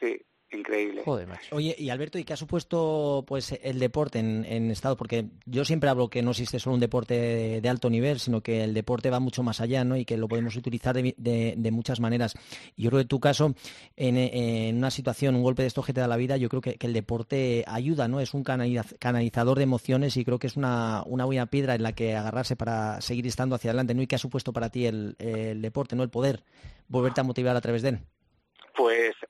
Sí, 0.00 0.24
increíble. 0.54 1.02
Joder, 1.04 1.26
macho. 1.26 1.54
Oye, 1.54 1.74
y 1.78 1.90
Alberto, 1.90 2.18
¿y 2.18 2.24
qué 2.24 2.32
ha 2.32 2.36
supuesto 2.36 3.24
pues 3.26 3.58
el 3.62 3.78
deporte 3.78 4.18
en, 4.18 4.44
en 4.44 4.70
estado? 4.70 4.96
Porque 4.96 5.26
yo 5.46 5.64
siempre 5.64 5.90
hablo 5.90 6.08
que 6.08 6.22
no 6.22 6.30
existe 6.30 6.58
solo 6.58 6.74
un 6.74 6.80
deporte 6.80 7.14
de, 7.14 7.60
de 7.60 7.68
alto 7.68 7.90
nivel, 7.90 8.18
sino 8.20 8.40
que 8.42 8.64
el 8.64 8.74
deporte 8.74 9.10
va 9.10 9.20
mucho 9.20 9.42
más 9.42 9.60
allá, 9.60 9.84
¿no? 9.84 9.96
Y 9.96 10.04
que 10.04 10.16
lo 10.16 10.28
podemos 10.28 10.56
utilizar 10.56 10.94
de, 10.94 11.14
de- 11.18 11.54
de 11.56 11.70
muchas 11.70 12.00
maneras. 12.00 12.34
Y 12.76 12.82
yo 12.84 12.90
creo 12.90 12.98
que 12.98 13.02
en 13.02 13.08
tu 13.08 13.20
caso, 13.20 13.54
en, 13.96 14.16
en 14.16 14.76
una 14.76 14.90
situación, 14.90 15.34
un 15.34 15.42
golpe 15.42 15.62
de 15.62 15.68
estos 15.68 15.84
que 15.84 15.92
te 15.92 16.00
da 16.00 16.08
la 16.08 16.16
vida, 16.16 16.36
yo 16.36 16.48
creo 16.48 16.60
que, 16.62 16.74
que 16.76 16.86
el 16.86 16.92
deporte 16.92 17.64
ayuda, 17.66 18.08
¿no? 18.08 18.20
Es 18.20 18.34
un 18.34 18.44
canaliz- 18.44 18.96
canalizador 18.98 19.58
de 19.58 19.64
emociones 19.64 20.16
y 20.16 20.24
creo 20.24 20.38
que 20.38 20.46
es 20.46 20.56
una, 20.56 21.02
una 21.06 21.24
buena 21.24 21.46
piedra 21.46 21.74
en 21.74 21.82
la 21.82 21.92
que 21.92 22.14
agarrarse 22.16 22.56
para 22.56 23.00
seguir 23.00 23.26
estando 23.26 23.54
hacia 23.56 23.70
adelante, 23.70 23.94
¿no? 23.94 24.02
Y 24.02 24.06
qué 24.06 24.14
ha 24.16 24.18
supuesto 24.18 24.52
para 24.52 24.70
ti 24.70 24.86
el, 24.86 25.16
el 25.18 25.60
deporte, 25.62 25.96
¿no? 25.96 26.02
El 26.02 26.10
poder 26.10 26.42
volverte 26.88 27.20
a 27.20 27.24
motivar 27.24 27.56
a 27.56 27.60
través 27.60 27.82
de 27.82 27.88
él. 27.90 27.98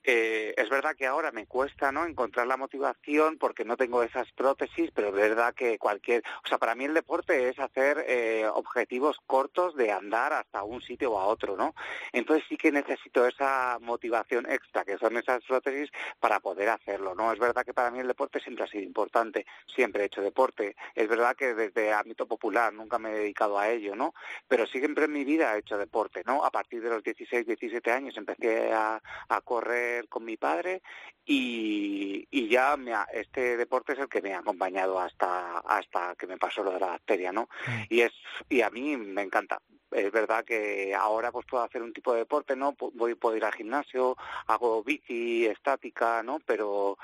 Eh, 0.07 0.53
es 0.55 0.69
verdad 0.69 0.95
que 0.95 1.07
ahora 1.07 1.31
me 1.31 1.47
cuesta 1.47 1.91
no 1.91 2.05
encontrar 2.05 2.45
la 2.45 2.57
motivación 2.57 3.37
porque 3.39 3.65
no 3.65 3.75
tengo 3.75 4.03
esas 4.03 4.31
prótesis, 4.33 4.91
pero 4.93 5.07
es 5.07 5.15
verdad 5.15 5.55
que 5.55 5.79
cualquier, 5.79 6.23
o 6.43 6.47
sea, 6.47 6.59
para 6.59 6.75
mí 6.75 6.85
el 6.85 6.93
deporte 6.93 7.49
es 7.49 7.57
hacer 7.57 8.05
eh, 8.07 8.45
objetivos 8.53 9.17
cortos 9.25 9.75
de 9.75 9.91
andar 9.91 10.33
hasta 10.33 10.61
un 10.61 10.81
sitio 10.81 11.13
o 11.13 11.19
a 11.19 11.25
otro, 11.25 11.57
¿no? 11.57 11.73
Entonces 12.13 12.45
sí 12.47 12.55
que 12.55 12.71
necesito 12.71 13.25
esa 13.25 13.79
motivación 13.81 14.45
extra, 14.47 14.85
que 14.85 14.99
son 14.99 15.17
esas 15.17 15.43
prótesis, 15.43 15.89
para 16.19 16.39
poder 16.39 16.69
hacerlo, 16.69 17.15
¿no? 17.15 17.33
Es 17.33 17.39
verdad 17.39 17.65
que 17.65 17.73
para 17.73 17.89
mí 17.89 17.99
el 17.99 18.07
deporte 18.07 18.39
siempre 18.39 18.65
ha 18.65 18.67
sido 18.67 18.83
importante, 18.83 19.47
siempre 19.73 20.03
he 20.03 20.05
hecho 20.05 20.21
deporte. 20.21 20.75
Es 20.93 21.07
verdad 21.07 21.35
que 21.35 21.55
desde 21.55 21.93
ámbito 21.93 22.27
popular 22.27 22.71
nunca 22.73 22.99
me 22.99 23.09
he 23.09 23.15
dedicado 23.15 23.57
a 23.57 23.69
ello, 23.69 23.95
¿no? 23.95 24.13
Pero 24.47 24.67
siempre 24.67 25.05
en 25.05 25.13
mi 25.13 25.23
vida 25.23 25.55
he 25.55 25.59
hecho 25.59 25.79
deporte, 25.79 26.21
¿no? 26.27 26.45
A 26.45 26.51
partir 26.51 26.83
de 26.83 26.89
los 26.91 27.03
16, 27.03 27.47
17 27.47 27.91
años 27.91 28.15
empecé 28.17 28.71
a, 28.71 29.01
a 29.29 29.41
correr 29.41 29.94
con 30.03 30.25
mi 30.25 30.37
padre 30.37 30.81
y, 31.25 32.27
y 32.29 32.47
ya 32.47 32.77
me 32.77 32.93
ha- 32.93 33.07
este 33.13 33.57
deporte 33.57 33.93
es 33.93 33.99
el 33.99 34.07
que 34.09 34.21
me 34.21 34.33
ha 34.33 34.39
acompañado 34.39 34.99
hasta 34.99 35.59
hasta 35.59 36.15
que 36.15 36.27
me 36.27 36.37
pasó 36.37 36.63
lo 36.63 36.71
de 36.71 36.79
la 36.79 36.87
bacteria, 36.87 37.31
¿no? 37.31 37.49
Y 37.89 38.01
es 38.01 38.11
y 38.49 38.61
a 38.61 38.69
mí 38.69 38.95
me 38.97 39.21
encanta. 39.23 39.59
es 39.91 40.11
verdad 40.11 40.43
que 40.45 40.93
ahora 40.93 41.31
pues 41.31 41.45
puedo 41.49 41.63
hacer 41.63 41.81
un 41.81 41.93
tipo 41.93 42.13
de 42.13 42.19
deporte, 42.19 42.55
¿no? 42.55 42.75
Voy, 42.93 43.15
puedo 43.15 43.35
ir 43.37 43.45
al 43.45 43.53
gimnasio, 43.53 44.15
hago 44.47 44.83
bici 44.83 45.45
estática, 45.45 46.21
¿no? 46.23 46.39
Pero 46.45 46.97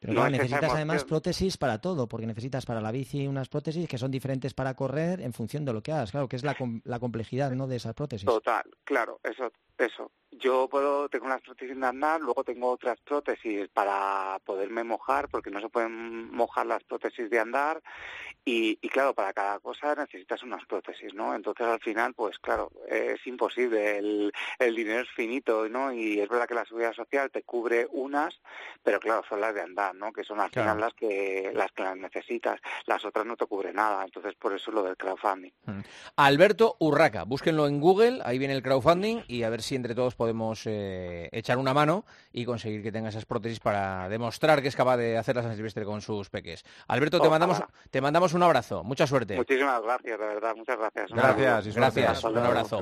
pero 0.00 0.14
claro, 0.14 0.30
necesitas 0.30 0.72
además 0.72 1.04
prótesis 1.04 1.58
para 1.58 1.78
todo, 1.78 2.08
porque 2.08 2.26
necesitas 2.26 2.64
para 2.64 2.80
la 2.80 2.90
bici 2.90 3.26
unas 3.26 3.50
prótesis 3.50 3.86
que 3.86 3.98
son 3.98 4.10
diferentes 4.10 4.54
para 4.54 4.72
correr 4.74 5.20
en 5.20 5.34
función 5.34 5.66
de 5.66 5.74
lo 5.74 5.82
que 5.82 5.92
hagas, 5.92 6.10
claro, 6.10 6.26
que 6.26 6.36
es 6.36 6.42
la, 6.42 6.56
la 6.84 6.98
complejidad 6.98 7.50
¿no? 7.50 7.66
de 7.66 7.76
esas 7.76 7.92
prótesis. 7.94 8.24
Total, 8.24 8.62
claro, 8.84 9.20
eso, 9.22 9.52
eso. 9.80 10.10
Yo 10.32 10.68
puedo, 10.68 11.08
tengo 11.08 11.26
unas 11.26 11.40
prótesis 11.42 11.78
de 11.78 11.86
andar, 11.86 12.20
luego 12.20 12.44
tengo 12.44 12.70
otras 12.70 12.98
prótesis 13.00 13.68
para 13.68 14.38
poderme 14.44 14.84
mojar, 14.84 15.28
porque 15.28 15.50
no 15.50 15.60
se 15.60 15.68
pueden 15.68 16.32
mojar 16.32 16.66
las 16.66 16.84
prótesis 16.84 17.28
de 17.28 17.40
andar, 17.40 17.82
y, 18.44 18.78
y 18.80 18.88
claro, 18.88 19.12
para 19.12 19.32
cada 19.32 19.58
cosa 19.58 19.94
necesitas 19.94 20.42
unas 20.42 20.64
prótesis, 20.66 21.12
¿no? 21.14 21.34
Entonces 21.34 21.66
al 21.66 21.80
final, 21.80 22.14
pues 22.14 22.38
claro, 22.38 22.70
es 22.88 23.26
imposible, 23.26 23.98
el, 23.98 24.32
el 24.58 24.76
dinero 24.76 25.00
es 25.00 25.10
finito, 25.10 25.68
¿no? 25.68 25.92
Y 25.92 26.20
es 26.20 26.28
verdad 26.28 26.46
que 26.46 26.54
la 26.54 26.64
seguridad 26.64 26.94
social 26.94 27.30
te 27.30 27.42
cubre 27.42 27.86
unas, 27.90 28.40
pero 28.82 29.00
claro, 29.00 29.22
son 29.28 29.40
las 29.40 29.54
de 29.54 29.62
andar, 29.62 29.94
¿no? 29.94 30.12
Que 30.12 30.24
son 30.24 30.40
al 30.40 30.50
final 30.50 30.78
las 30.78 30.94
que, 30.94 31.50
las 31.54 31.72
que 31.72 31.82
las 31.82 31.96
necesitas, 31.96 32.60
las 32.86 33.04
otras 33.04 33.26
no 33.26 33.36
te 33.36 33.46
cubren 33.46 33.74
nada, 33.74 34.04
entonces 34.04 34.34
por 34.36 34.54
eso 34.54 34.70
lo 34.70 34.84
del 34.84 34.96
crowdfunding. 34.96 35.52
Mm. 35.64 35.80
Alberto 36.16 36.76
Urraca, 36.78 37.24
búsquenlo 37.24 37.66
en 37.66 37.80
Google, 37.80 38.20
ahí 38.24 38.38
viene 38.38 38.54
el 38.54 38.62
crowdfunding, 38.62 39.22
y 39.26 39.42
a 39.42 39.50
ver 39.50 39.62
si 39.62 39.69
entre 39.74 39.94
todos 39.94 40.14
podemos 40.14 40.62
eh, 40.66 41.28
echar 41.32 41.58
una 41.58 41.74
mano 41.74 42.04
y 42.32 42.44
conseguir 42.44 42.82
que 42.82 42.92
tenga 42.92 43.08
esas 43.08 43.24
prótesis 43.24 43.60
para 43.60 44.08
demostrar 44.08 44.62
que 44.62 44.68
es 44.68 44.76
capaz 44.76 44.96
de 44.96 45.16
hacer 45.16 45.36
la 45.36 45.42
San 45.42 45.54
Silvestre 45.54 45.84
con 45.84 46.00
sus 46.00 46.30
peques. 46.30 46.64
Alberto, 46.88 47.20
te 47.20 47.28
mandamos, 47.28 47.62
te 47.90 48.00
mandamos 48.00 48.34
un 48.34 48.42
abrazo. 48.42 48.84
Mucha 48.84 49.06
suerte. 49.06 49.36
Muchísimas 49.36 49.82
gracias, 49.82 50.18
de 50.18 50.26
verdad. 50.26 50.54
Muchas 50.56 50.78
gracias. 50.78 51.10
Gracias. 51.10 51.76
gracias. 51.76 52.24
Un 52.24 52.38
abrazo. 52.38 52.80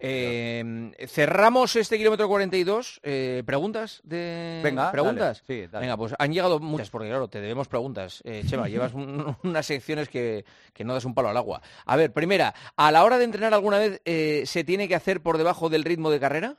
Eh, 0.00 0.92
cerramos 1.06 1.76
este 1.76 1.98
kilómetro 1.98 2.28
42. 2.28 3.00
Eh, 3.02 3.42
¿Preguntas? 3.46 4.00
De... 4.04 4.60
Venga, 4.62 4.90
¿Preguntas? 4.92 5.42
Sí, 5.46 5.66
Venga, 5.72 5.96
pues 5.96 6.14
han 6.18 6.32
llegado 6.32 6.58
muchas, 6.58 6.90
porque 6.90 7.08
claro, 7.08 7.28
te 7.28 7.40
debemos 7.40 7.68
preguntas. 7.68 8.22
Eh, 8.24 8.42
Chema, 8.46 8.68
llevas 8.76 8.92
unas 8.94 9.66
secciones 9.66 10.08
que, 10.08 10.44
que, 10.72 10.84
no 10.84 10.94
das 10.94 11.04
un 11.04 11.14
palo 11.14 11.28
al 11.28 11.36
agua. 11.36 11.60
A 11.84 11.96
ver, 11.96 12.12
primera, 12.12 12.54
¿a 12.76 12.90
la 12.92 13.04
hora 13.04 13.18
de 13.18 13.24
entrenar 13.24 13.54
alguna 13.54 13.78
vez 13.78 14.00
se 14.04 14.64
tiene 14.64 14.88
que 14.88 14.94
hacer 14.94 15.20
por 15.20 15.38
debajo 15.38 15.68
del 15.68 15.84
ritmo 15.84 16.10
de 16.10 16.20
carrera? 16.26 16.58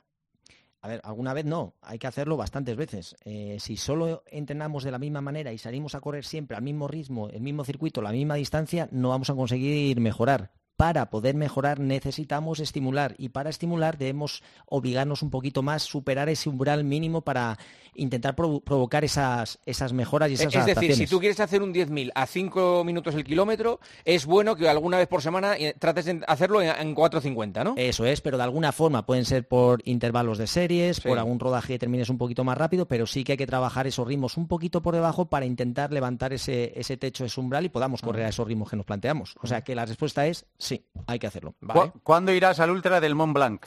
A 0.80 0.88
ver, 0.88 1.00
alguna 1.04 1.34
vez 1.34 1.44
no, 1.44 1.74
hay 1.82 1.98
que 1.98 2.06
hacerlo 2.06 2.36
bastantes 2.36 2.76
veces. 2.76 3.16
Eh, 3.24 3.58
si 3.60 3.76
solo 3.76 4.22
entrenamos 4.26 4.84
de 4.84 4.92
la 4.92 4.98
misma 4.98 5.20
manera 5.20 5.52
y 5.52 5.58
salimos 5.58 5.94
a 5.94 6.00
correr 6.00 6.24
siempre 6.24 6.56
al 6.56 6.62
mismo 6.62 6.88
ritmo, 6.88 7.28
el 7.28 7.42
mismo 7.42 7.64
circuito, 7.64 8.00
la 8.00 8.12
misma 8.12 8.36
distancia, 8.36 8.88
no 8.92 9.10
vamos 9.10 9.28
a 9.28 9.34
conseguir 9.34 10.00
mejorar 10.00 10.52
para 10.78 11.10
poder 11.10 11.34
mejorar 11.34 11.80
necesitamos 11.80 12.60
estimular 12.60 13.16
y 13.18 13.30
para 13.30 13.50
estimular 13.50 13.98
debemos 13.98 14.44
obligarnos 14.64 15.22
un 15.24 15.30
poquito 15.30 15.60
más, 15.60 15.82
superar 15.82 16.28
ese 16.28 16.48
umbral 16.48 16.84
mínimo 16.84 17.22
para 17.22 17.58
intentar 17.94 18.36
provocar 18.36 19.04
esas, 19.04 19.58
esas 19.66 19.92
mejoras 19.92 20.30
y 20.30 20.34
esas 20.34 20.54
Es 20.54 20.66
decir, 20.66 20.94
si 20.94 21.08
tú 21.08 21.18
quieres 21.18 21.40
hacer 21.40 21.62
un 21.62 21.74
10.000 21.74 22.12
a 22.14 22.26
5 22.26 22.84
minutos 22.84 23.16
el 23.16 23.24
kilómetro, 23.24 23.80
es 24.04 24.24
bueno 24.24 24.54
que 24.54 24.68
alguna 24.68 24.98
vez 24.98 25.08
por 25.08 25.20
semana 25.20 25.56
eh, 25.56 25.74
trates 25.76 26.04
de 26.04 26.20
hacerlo 26.28 26.62
en, 26.62 26.94
4.50, 26.94 27.64
¿no? 27.64 27.74
Eso 27.76 28.06
es, 28.06 28.20
pero 28.20 28.36
de 28.36 28.44
alguna 28.44 28.70
forma 28.70 29.04
pueden 29.04 29.24
ser 29.24 29.48
por 29.48 29.82
intervalos 29.84 30.38
de 30.38 30.46
series, 30.46 31.00
por 31.00 31.18
algún 31.18 31.40
rodaje 31.40 31.72
que 31.72 31.78
termines 31.80 32.08
un 32.08 32.18
poquito 32.18 32.44
más 32.44 32.56
rápido, 32.56 32.86
pero 32.86 33.04
sí 33.08 33.24
que 33.24 33.32
hay 33.32 33.38
que 33.38 33.48
trabajar 33.48 33.88
esos 33.88 34.06
ritmos 34.06 34.36
un 34.36 34.46
poquito 34.46 34.80
por 34.80 34.94
debajo 34.94 35.28
para 35.28 35.44
intentar 35.44 35.92
levantar 35.92 36.32
ese, 36.32 36.72
ese 36.78 36.96
techo, 36.96 37.24
ese 37.24 37.40
umbral 37.40 37.64
y 37.64 37.68
podamos 37.68 38.00
correr 38.00 38.26
a 38.26 38.28
esos 38.28 38.46
ritmos 38.46 38.70
que 38.70 38.76
nos 38.76 38.86
planteamos. 38.86 39.34
O 39.42 39.48
sea 39.48 39.62
que 39.62 39.74
la 39.74 39.84
respuesta 39.84 40.24
es 40.28 40.46
Sí, 40.68 40.84
hay 41.06 41.18
que 41.18 41.26
hacerlo. 41.26 41.54
¿Cuándo 42.02 42.30
irás 42.30 42.60
al 42.60 42.70
Ultra 42.70 43.00
del 43.00 43.14
Mont 43.14 43.32
Blanc? 43.32 43.64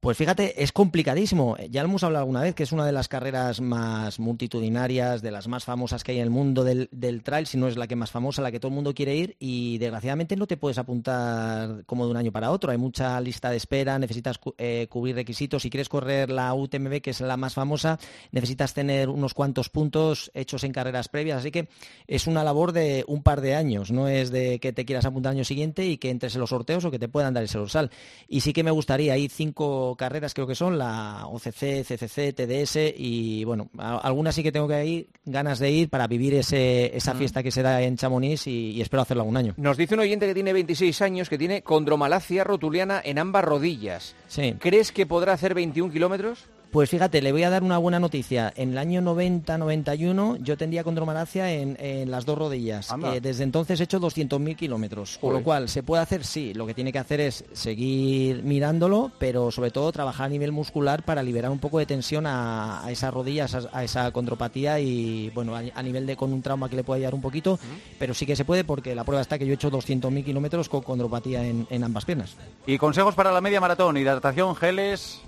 Pues 0.00 0.16
fíjate, 0.16 0.62
es 0.62 0.72
complicadísimo. 0.72 1.58
Ya 1.68 1.82
lo 1.82 1.90
hemos 1.90 2.02
hablado 2.04 2.22
alguna 2.22 2.40
vez, 2.40 2.54
que 2.54 2.62
es 2.62 2.72
una 2.72 2.86
de 2.86 2.92
las 2.92 3.06
carreras 3.06 3.60
más 3.60 4.18
multitudinarias, 4.18 5.20
de 5.20 5.30
las 5.30 5.46
más 5.46 5.66
famosas 5.66 6.02
que 6.02 6.12
hay 6.12 6.18
en 6.20 6.24
el 6.24 6.30
mundo 6.30 6.64
del, 6.64 6.88
trail, 7.22 7.46
si 7.46 7.58
no 7.58 7.68
es 7.68 7.76
la 7.76 7.86
que 7.86 7.96
más 7.96 8.10
famosa, 8.10 8.40
la 8.40 8.50
que 8.50 8.58
todo 8.58 8.70
el 8.70 8.76
mundo 8.76 8.94
quiere 8.94 9.14
ir, 9.14 9.36
y 9.38 9.76
desgraciadamente 9.76 10.36
no 10.36 10.46
te 10.46 10.56
puedes 10.56 10.78
apuntar 10.78 11.84
como 11.84 12.06
de 12.06 12.12
un 12.12 12.16
año 12.16 12.32
para 12.32 12.50
otro. 12.50 12.72
Hay 12.72 12.78
mucha 12.78 13.20
lista 13.20 13.50
de 13.50 13.58
espera, 13.58 13.98
necesitas 13.98 14.40
eh, 14.56 14.86
cubrir 14.88 15.16
requisitos. 15.16 15.60
Si 15.60 15.68
quieres 15.68 15.90
correr 15.90 16.30
la 16.30 16.54
UTMB, 16.54 17.02
que 17.02 17.10
es 17.10 17.20
la 17.20 17.36
más 17.36 17.52
famosa, 17.52 17.98
necesitas 18.32 18.72
tener 18.72 19.10
unos 19.10 19.34
cuantos 19.34 19.68
puntos 19.68 20.30
hechos 20.32 20.64
en 20.64 20.72
carreras 20.72 21.10
previas. 21.10 21.40
Así 21.40 21.50
que 21.50 21.68
es 22.06 22.26
una 22.26 22.42
labor 22.42 22.72
de 22.72 23.04
un 23.06 23.22
par 23.22 23.42
de 23.42 23.54
años, 23.54 23.90
no 23.90 24.08
es 24.08 24.30
de 24.30 24.60
que 24.60 24.72
te 24.72 24.86
quieras 24.86 25.04
apuntar 25.04 25.32
al 25.32 25.36
año 25.36 25.44
siguiente 25.44 25.84
y 25.84 25.98
que 25.98 26.08
entres 26.08 26.36
en 26.36 26.40
los 26.40 26.48
sorteos 26.48 26.86
o 26.86 26.90
que 26.90 26.98
te 26.98 27.08
puedan 27.08 27.34
dar 27.34 27.44
ese 27.44 27.58
dorsal. 27.58 27.90
Y 28.28 28.40
sí 28.40 28.54
que 28.54 28.64
me 28.64 28.70
gustaría, 28.70 29.12
hay 29.12 29.28
cinco 29.28 29.89
carreras 29.96 30.34
creo 30.34 30.46
que 30.46 30.54
son, 30.54 30.78
la 30.78 31.26
OCC, 31.26 31.84
CCC, 31.84 32.34
TDS 32.34 32.94
y 32.96 33.44
bueno, 33.44 33.70
algunas 33.78 34.34
sí 34.34 34.42
que 34.42 34.52
tengo 34.52 34.68
que 34.68 34.84
ir, 34.84 35.08
ganas 35.24 35.58
de 35.58 35.70
ir 35.70 35.88
para 35.90 36.06
vivir 36.06 36.34
ese, 36.34 36.96
esa 36.96 37.14
mm. 37.14 37.18
fiesta 37.18 37.42
que 37.42 37.50
se 37.50 37.62
da 37.62 37.80
en 37.82 37.96
Chamonix 37.96 38.46
y, 38.46 38.80
espero 38.80 39.02
hacerlo 39.02 39.22
algún 39.22 39.36
año. 39.36 39.54
Nos 39.56 39.76
dice 39.76 39.94
un 39.94 40.00
oyente 40.00 40.26
que 40.26 40.34
tiene 40.34 40.52
26 40.52 41.02
años 41.02 41.28
que 41.28 41.38
tiene 41.38 41.62
condromalacia 41.62 42.44
rotuliana 42.44 43.00
en 43.04 43.18
ambas 43.18 43.44
rodillas. 43.44 44.14
Sí. 44.28 44.54
¿Crees 44.58 44.92
que 44.92 45.06
podrá 45.06 45.32
hacer 45.32 45.54
21 45.54 45.92
kilómetros? 45.92 46.46
Pues 46.70 46.88
fíjate, 46.88 47.20
le 47.20 47.32
voy 47.32 47.42
a 47.42 47.50
dar 47.50 47.64
una 47.64 47.78
buena 47.78 47.98
noticia. 47.98 48.52
En 48.54 48.70
el 48.70 48.78
año 48.78 49.02
90-91 49.02 50.38
yo 50.40 50.56
tendría 50.56 50.84
condromalacia 50.84 51.52
en, 51.52 51.76
en 51.80 52.12
las 52.12 52.24
dos 52.24 52.38
rodillas. 52.38 52.94
Eh, 53.12 53.20
desde 53.20 53.42
entonces 53.42 53.80
he 53.80 53.84
hecho 53.84 54.00
200.000 54.00 54.54
kilómetros. 54.54 55.18
Con 55.20 55.32
lo 55.32 55.42
cual, 55.42 55.68
¿se 55.68 55.82
puede 55.82 56.02
hacer? 56.02 56.24
Sí. 56.24 56.54
Lo 56.54 56.66
que 56.66 56.74
tiene 56.74 56.92
que 56.92 57.00
hacer 57.00 57.20
es 57.20 57.44
seguir 57.52 58.44
mirándolo, 58.44 59.10
pero 59.18 59.50
sobre 59.50 59.72
todo 59.72 59.90
trabajar 59.90 60.26
a 60.26 60.28
nivel 60.28 60.52
muscular 60.52 61.02
para 61.02 61.24
liberar 61.24 61.50
un 61.50 61.58
poco 61.58 61.80
de 61.80 61.86
tensión 61.86 62.24
a, 62.28 62.84
esa 62.88 63.10
rodilla, 63.10 63.46
a 63.72 63.82
esa, 63.82 64.12
condropatía 64.12 64.78
y, 64.78 65.30
bueno, 65.30 65.56
a, 65.56 65.82
nivel 65.82 66.06
de 66.06 66.16
con 66.16 66.32
un 66.32 66.40
trauma 66.40 66.68
que 66.68 66.76
le 66.76 66.84
puede 66.84 66.98
ayudar 66.98 67.16
un 67.16 67.20
poquito. 67.22 67.58
Pero 67.98 68.14
sí 68.14 68.26
que 68.26 68.36
se 68.36 68.44
puede 68.44 68.62
porque 68.62 68.94
la 68.94 69.02
prueba 69.02 69.22
está 69.22 69.40
que 69.40 69.46
yo 69.46 69.52
he 69.52 69.54
hecho 69.54 69.72
200.000 69.72 70.24
kilómetros 70.24 70.68
con 70.68 70.82
condropatía 70.82 71.44
en, 71.44 71.66
en 71.68 71.82
ambas 71.82 72.04
piernas. 72.04 72.36
¿Y 72.64 72.78
consejos 72.78 73.16
para 73.16 73.32
la 73.32 73.40
media 73.40 73.60
maratón? 73.60 73.96
Hidratación, 73.96 74.54
geles... 74.54 75.20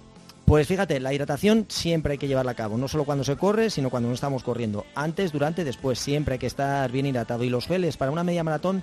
Pues 0.52 0.68
fíjate, 0.68 1.00
la 1.00 1.14
hidratación 1.14 1.64
siempre 1.68 2.12
hay 2.12 2.18
que 2.18 2.28
llevarla 2.28 2.52
a 2.52 2.54
cabo, 2.54 2.76
no 2.76 2.87
solo 2.87 3.04
cuando 3.04 3.25
se 3.25 3.37
corre, 3.37 3.71
sino 3.71 3.88
cuando 3.88 4.11
no 4.11 4.14
estamos 4.14 4.42
corriendo. 4.42 4.85
Antes, 4.94 5.32
durante, 5.32 5.64
después, 5.64 5.99
siempre 5.99 6.35
hay 6.35 6.38
que 6.38 6.47
estar 6.47 6.92
bien 6.92 7.06
hidratado. 7.06 7.42
Y 7.42 7.49
los 7.49 7.66
geles 7.66 7.97
para 7.97 8.11
una 8.11 8.23
media 8.23 8.44
maratón 8.44 8.82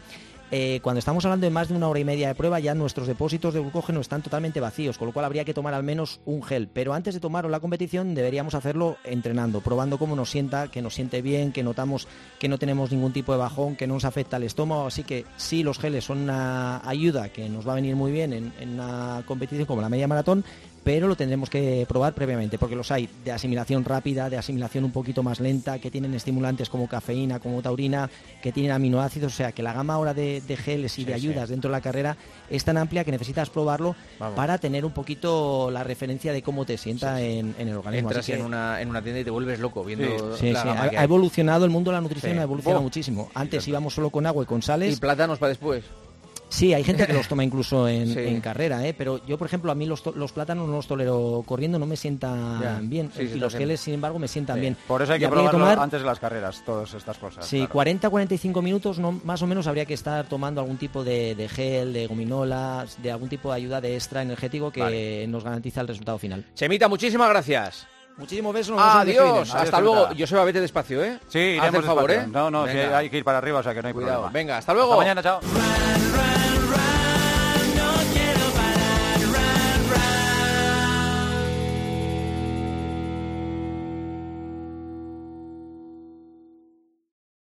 eh, 0.51 0.79
cuando 0.81 0.97
estamos 0.97 1.23
hablando 1.25 1.45
de 1.45 1.51
más 1.51 1.67
de 1.67 1.75
una 1.75 1.87
hora 1.87 1.99
y 1.99 2.03
media 2.05 2.27
de 2.27 2.35
prueba, 2.35 2.59
ya 2.59 2.73
nuestros 2.73 3.05
depósitos 3.05 3.53
de 3.53 3.59
glucógeno 3.59 4.01
están 4.01 4.23
totalmente 4.23 4.59
vacíos, 4.59 4.97
con 4.97 5.07
lo 5.07 5.13
cual 5.13 5.25
habría 5.25 5.45
que 5.45 5.53
tomar 5.53 5.75
al 5.75 5.83
menos 5.83 6.21
un 6.25 6.41
gel. 6.41 6.67
Pero 6.73 6.93
antes 6.93 7.13
de 7.13 7.19
tomarlo 7.19 7.51
la 7.51 7.59
competición, 7.59 8.15
deberíamos 8.15 8.55
hacerlo 8.55 8.97
entrenando, 9.03 9.61
probando 9.61 9.99
cómo 9.99 10.15
nos 10.15 10.31
sienta, 10.31 10.69
que 10.69 10.81
nos 10.81 10.95
siente 10.95 11.21
bien, 11.21 11.51
que 11.51 11.61
notamos 11.61 12.07
que 12.39 12.47
no 12.47 12.57
tenemos 12.57 12.91
ningún 12.91 13.13
tipo 13.13 13.31
de 13.31 13.37
bajón, 13.37 13.75
que 13.75 13.85
no 13.85 13.93
nos 13.93 14.05
afecta 14.05 14.37
el 14.37 14.43
estómago. 14.43 14.87
Así 14.87 15.03
que 15.03 15.25
sí, 15.37 15.61
los 15.61 15.77
geles 15.77 16.05
son 16.05 16.17
una 16.19 16.81
ayuda 16.87 17.29
que 17.29 17.47
nos 17.47 17.67
va 17.67 17.73
a 17.73 17.75
venir 17.75 17.95
muy 17.95 18.11
bien 18.11 18.33
en, 18.33 18.51
en 18.59 18.69
una 18.79 19.21
competición 19.27 19.67
como 19.67 19.81
la 19.81 19.89
media 19.89 20.07
maratón, 20.07 20.43
pero 20.83 21.07
lo 21.07 21.15
tendremos 21.15 21.49
que 21.49 21.85
probar 21.87 22.13
previamente, 22.13 22.57
porque 22.57 22.75
los 22.75 22.91
hay 22.91 23.09
de 23.23 23.31
asimilación 23.31 23.85
rápida, 23.85 24.29
de 24.29 24.37
asimilación 24.37 24.83
un 24.83 24.91
poquito 24.91 25.23
más 25.23 25.39
lenta, 25.39 25.79
que 25.79 25.91
tienen 25.91 26.13
estimulantes 26.13 26.69
como 26.69 26.87
cafeína, 26.87 27.39
como 27.39 27.61
taurina, 27.61 28.09
que 28.41 28.51
tienen 28.51 28.71
aminoácidos, 28.71 29.33
o 29.33 29.35
sea 29.35 29.51
que 29.51 29.63
la 29.63 29.73
gama 29.73 29.93
ahora 29.93 30.13
de, 30.13 30.41
geles 30.57 30.97
y 30.99 31.05
de 31.05 31.13
ayudas 31.13 31.49
dentro 31.49 31.69
de 31.69 31.77
la 31.77 31.81
carrera 31.81 32.17
es 32.49 32.63
tan 32.63 32.77
amplia 32.77 33.03
que 33.03 33.11
necesitas 33.11 33.49
probarlo 33.49 33.95
para 34.35 34.57
tener 34.57 34.85
un 34.85 34.91
poquito 34.91 35.69
la 35.71 35.83
referencia 35.83 36.33
de 36.33 36.41
cómo 36.41 36.65
te 36.65 36.77
sienta 36.77 37.21
en, 37.21 37.55
el 37.57 37.75
organismo. 37.75 38.09
Entras 38.09 38.29
en, 38.29 38.41
una, 38.41 38.81
en 38.81 38.89
una 38.89 39.01
tienda 39.01 39.21
y 39.21 39.23
te 39.23 39.31
vuelves 39.31 39.59
loco 39.59 39.83
viendo 39.83 40.35
ha, 40.55 41.03
evolucionado, 41.03 41.65
el 41.65 41.71
mundo 41.71 41.91
de 41.91 41.95
la 41.95 42.01
nutrición 42.01 42.39
ha 42.39 42.43
evolucionado 42.43 42.81
muchísimo. 42.81 43.29
Antes 43.33 43.67
íbamos 43.67 43.93
solo 43.93 44.09
con 44.09 44.25
agua 44.25 44.43
y 44.43 44.45
con 44.45 44.61
sales. 44.61 44.97
Y 44.97 44.99
plátanos 44.99 45.39
para 45.39 45.49
después. 45.49 45.83
Sí, 46.49 46.73
hay 46.73 46.83
gente 46.83 47.05
que 47.07 47.13
los 47.13 47.27
toma 47.27 47.43
incluso 47.49 47.87
en, 47.87 48.41
carrera, 48.41 48.85
¿eh? 48.85 48.93
pero 48.93 49.25
yo, 49.25 49.37
por 49.37 49.47
ejemplo, 49.47 49.71
a 49.71 49.75
mí 49.75 49.85
los, 49.85 50.01
plátanos 50.01 50.67
no 50.67 50.75
los 50.75 50.87
tolero 50.87 51.43
corriendo, 51.45 51.79
no 51.79 51.85
me 51.85 51.95
sientan 51.95 52.89
bien. 52.89 53.11
y 53.17 53.35
los 53.35 53.55
geles, 53.55 53.79
sin 53.79 53.93
embargo, 53.95 54.19
me 54.19 54.27
sientan 54.27 54.59
bien. 54.59 54.75
Por 54.87 55.01
eso 55.01 55.13
hay 55.13 55.19
que 55.19 55.29
probarlo 55.29 55.81
antes 55.81 56.01
de 56.01 56.05
las 56.05 56.19
carreras, 56.19 56.63
todas 56.65 56.93
estas 56.93 57.17
cosas. 57.17 57.45
Sí, 57.45 57.67
40-45 57.67 58.61
minutos 58.61 58.99
no, 58.99 59.19
más 59.23 59.41
o 59.41 59.47
menos 59.47 59.67
habría 59.67 59.85
que 59.85 59.93
estar 59.93 60.25
tomando 60.27 60.61
algún 60.61 60.77
tipo 60.77 61.03
de, 61.03 61.49
gel, 61.49 61.93
de 61.93 62.07
gominola, 62.07 62.85
de 63.01 63.11
algún 63.11 63.29
tipo 63.29 63.49
de 63.49 63.55
ayuda 63.55 63.81
de 63.81 63.95
extra 63.95 64.21
energético 64.21 64.71
que 64.71 65.25
nos 65.29 65.43
garantiza 65.43 65.81
el 65.81 65.87
resultado 65.87 66.17
final. 66.17 66.45
Chemita, 66.55 66.87
muchísimas 66.87 67.29
gracias. 67.29 67.87
Muchísimos 68.19 68.53
besos. 68.53 68.77
Adiós. 68.77 69.55
Hasta 69.55 69.79
luego. 69.79 70.11
Yo 70.11 70.27
soy 70.27 70.39
a 70.39 70.43
vete 70.43 70.59
despacio, 70.59 71.03
¿eh? 71.03 71.19
Sí, 71.29 71.57
Haz 71.59 71.73
el 71.73 71.83
favor, 71.83 72.11
¿eh? 72.11 72.27
No, 72.27 72.51
no, 72.51 72.63
hay 72.63 73.09
que 73.09 73.17
ir 73.17 73.23
para 73.23 73.37
arriba, 73.37 73.59
o 73.59 73.63
sea 73.63 73.73
que 73.73 73.81
no 73.81 73.87
hay 73.87 73.93
Cuidado. 73.93 74.23
problema. 74.23 74.33
Venga, 74.33 74.57
hasta 74.57 74.73
luego. 74.73 74.91
Hasta 74.93 75.03
mañana, 75.03 75.23
chao. 75.23 75.39